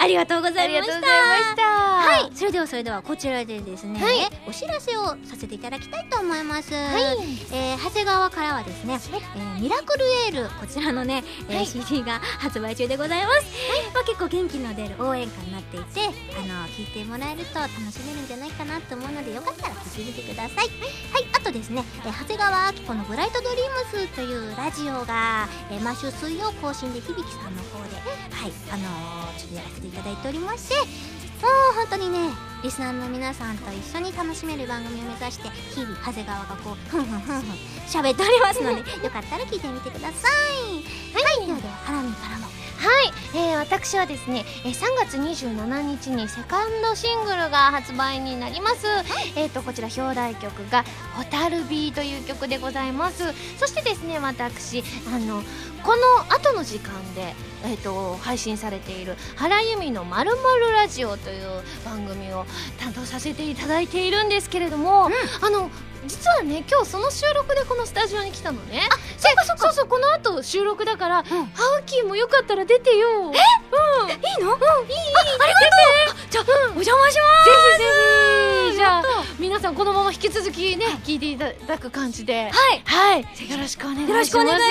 [0.00, 0.86] ありがとうござあいました。
[0.86, 1.62] りがとうございました。
[1.62, 4.14] はい、それではそれではこちらでですね、はい。
[4.48, 6.72] お知らせをさせていただきたいと思います。
[6.72, 7.18] はい。
[7.52, 8.98] えー長谷川からはですね、
[9.34, 11.66] えーミラクルエールこちらのね、えーはい。
[11.66, 13.46] CD が発売中でございます。
[13.94, 16.08] まあ結構元気の出る応援歌になっていて、あ
[16.46, 20.66] の聞いてもらえると楽しめるんじゃないかなと思うのでよかったら聞いてみてください。
[20.66, 27.96] はい、あとですね、えー長谷川明子のブライトドリームスというラジオが、えー毎週水曜更新で響さんの方で、
[28.30, 31.28] はい、あのーちょっとやらせていただいておりまして。
[31.38, 37.54] もう本当にねリスナーの皆さんと一緒に楽しめる番組を目指して日々長谷川がこうふんふんふんふん
[37.86, 40.82] 喋っておりますのでよかったら聞いてみてください
[41.14, 42.46] はい、ではではハラミからも
[42.78, 48.86] はい、えー、私はですね、えー、3月27日にセカンドシングルが発売になります、
[49.34, 50.84] えー、とこちら表題曲が
[51.18, 53.34] 「ホタルビー」という曲でございます。
[53.58, 55.42] そしてですね私あの
[55.82, 62.46] この後の時間で、えー、と配信されている原由美の「まるまるラジオ」という番組を
[62.78, 65.10] 担当させていただいているんですけれども、
[65.40, 65.70] あの
[66.06, 68.82] 実はね今日その収録でこのスタジオに来たのね。
[69.18, 71.30] そうかそうそうそうこの後収録だから、ハ
[71.80, 73.08] ウキーもよかったら出てよ。
[73.08, 73.14] え？
[73.14, 73.30] うん。
[73.30, 73.34] いいの？
[73.34, 74.10] うん。
[74.10, 74.58] いいいい
[75.40, 75.66] あありがと
[76.14, 76.30] う。
[76.30, 77.20] じゃあ、お邪魔しぜ
[77.72, 77.84] ひぜ
[78.22, 78.27] ひ
[78.78, 79.02] じゃあ
[79.40, 82.44] 皆さんこのまま引き続きね聞いていただく感じで。
[82.44, 82.82] はい。
[82.84, 83.22] はい。
[83.50, 84.10] よろしくお願いします。
[84.10, 84.62] よろしくお願いし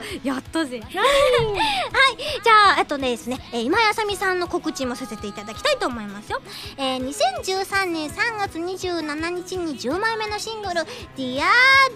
[0.00, 0.28] ます。
[0.28, 0.78] やったぜ。
[0.78, 0.90] はい。
[2.44, 6.40] じゃあえっとですね、えー今井あさみさんの告知もさせていただきたいと思いますよ、
[6.76, 10.80] えー、2013年3月27日に10枚目のシングル
[11.18, 11.40] 「Dear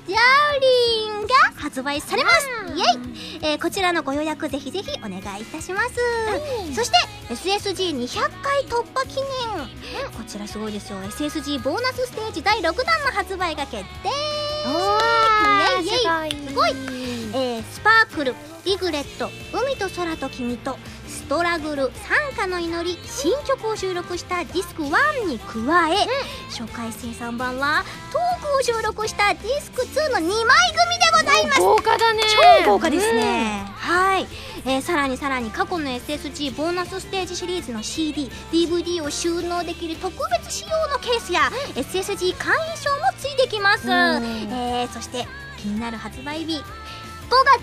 [0.07, 2.49] Darling」が発売されます。
[2.75, 5.95] イエイ、えーこちらのご予約ぜひぜひお願いいたします、
[6.75, 6.97] そして
[7.31, 9.17] SSG200 回突破記
[9.57, 14.09] 念、こちらすごいですよ SSG ボーナスステージ第6弾の発売が決定。
[14.67, 14.99] お
[15.83, 15.91] イエ
[16.31, 16.49] イイエイ。
[16.49, 16.71] すごい。
[16.71, 18.35] えースパークル
[18.65, 20.79] リグレット海と空と君と
[21.25, 26.07] ストラグル参加の祈り新曲を収録したディスク1に加え、
[26.51, 30.45] 初回生産版はトークを収録したディスク2の2枚組で
[31.25, 31.61] ございます。
[31.63, 32.21] 豪華だね。
[32.63, 34.27] 超豪華ですね、はい、
[34.67, 46.63] えーさらにさらに過去の SSG ボーナスステージシリーズの CDDVD を収納できる特別仕様のケースや SSG 会員証もついてきます、えーそして気になる発売日5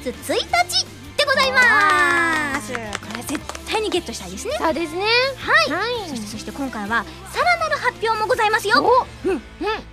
[0.04, 0.86] 月1日
[1.16, 3.40] でございますこれは絶
[3.70, 4.54] 対にゲットしたいですね。
[4.58, 5.04] そうですね。
[5.38, 5.72] はい。
[5.72, 6.10] はい。
[6.10, 8.84] そしてそして今回はさらなる発表もございますよ。
[8.84, 9.30] お。
[9.30, 9.42] うん。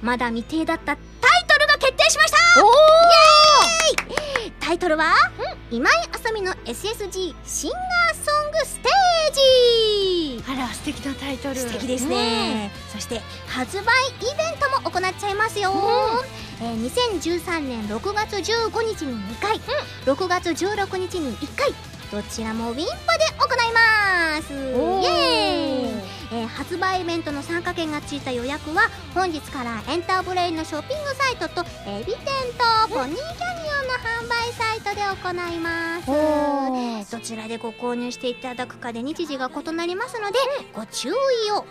[0.02, 0.98] まだ未定だったタイ
[1.48, 2.36] トルが決定しました。
[2.64, 2.70] おイ
[4.12, 4.52] エーイ。
[4.60, 5.14] タイトルは、
[5.70, 9.34] 今井あさみの SSG シンガーソングステー
[10.36, 10.44] ジ。
[10.46, 11.56] あら素敵なタイトル。
[11.56, 15.72] 素敵ですね、そして発売イベントも行っちゃいますよ、
[16.60, 19.60] えー2013年6月15日に2回、
[20.04, 21.72] 6月16日に1回
[22.10, 24.52] どちらもウィンパで行います。
[24.52, 26.08] イエーイ。
[26.32, 32.24] えー発売イベントの参加券がついた予約は本日からエンターブレインのショッピングサイトとエビ天
[32.86, 37.10] とポニーキャニオンの販売サイトで行います。
[37.12, 40.38] どちらでご購入していただくかで日時が異なりますので
[40.74, 41.12] ご注意
[41.52, 41.54] を。
[41.56, 41.66] はい。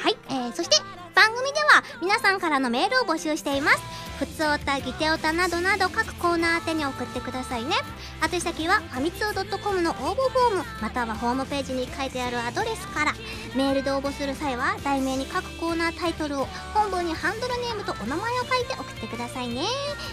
[0.00, 0.76] はい、えーそして
[1.16, 3.80] 番組では皆さんからのメールを募集しています。
[4.18, 7.74] ふつおたぎておたなどなど各コーナー宛てに送ってくださいね。
[8.22, 13.14] 宛先はファミツー .com の応募フォームまたはホームページに書いてあるアドレスから
[13.54, 16.44] メールで応募する際は題名に各コーナータイトルを
[16.74, 19.62] 本文にハンドルネームとお名前を書いて送ってくださいね。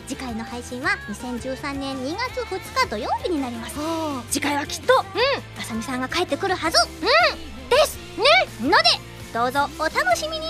[0.07, 3.75] 次回の配信は2013年2月2日土曜日になります。
[4.31, 4.93] 次回はきっと。
[4.93, 5.61] うん。
[5.61, 6.77] あさみさんが帰ってくるはず。
[7.01, 7.53] うん
[9.33, 10.45] どうぞお楽しみに。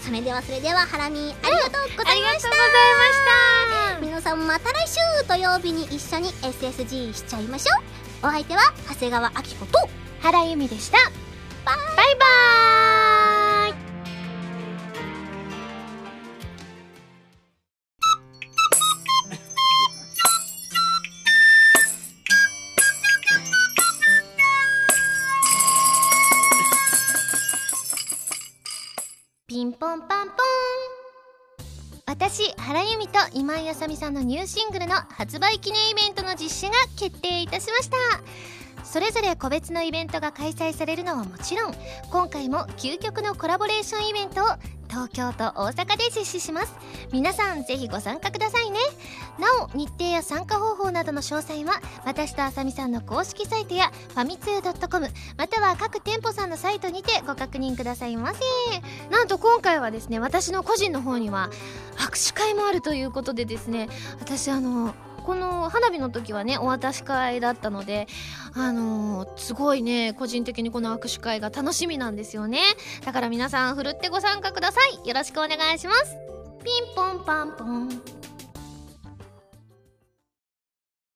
[0.00, 3.20] そそれではそれではハラミありがとうございました、ありがとうございまし
[3.92, 4.00] た。
[4.00, 4.94] 皆さんまた来週
[5.28, 8.28] 土曜日に一緒に SSG しちゃいましょう。
[8.28, 9.78] お相手は長谷川明子と。
[10.22, 10.96] 原由美でした
[33.68, 37.96] 井あさみさんのニューシングルの発売記念イベントの実施が決定いたしました。
[38.90, 41.74] それぞれ個別のイベントが開催されるのはもちろん
[42.10, 44.46] 今回も究極のコラボレーションイベントを
[44.88, 46.74] 東京と大阪で実施します。
[47.12, 48.78] 皆さんぜひご参加くださいね。
[49.38, 58.40] なお日程や参加方法などの詳細は私とあさみさんの公式サイトやファミツー .com または各店舗さんのサイトにてご確認くださいませ。
[59.10, 61.50] なんと今回はですね私の個人の方には
[61.98, 64.94] 握手会もあるということでですね私あの
[65.24, 68.06] この花火の時はねお渡し会だったので
[68.54, 72.60] あのーすごいね個人的にこの握手会が楽しみなんですよね。
[73.04, 75.08] だから皆さんふるってご参加ください。
[75.08, 76.16] よろしくお願いします。
[76.64, 78.17] ピンポンパンポン。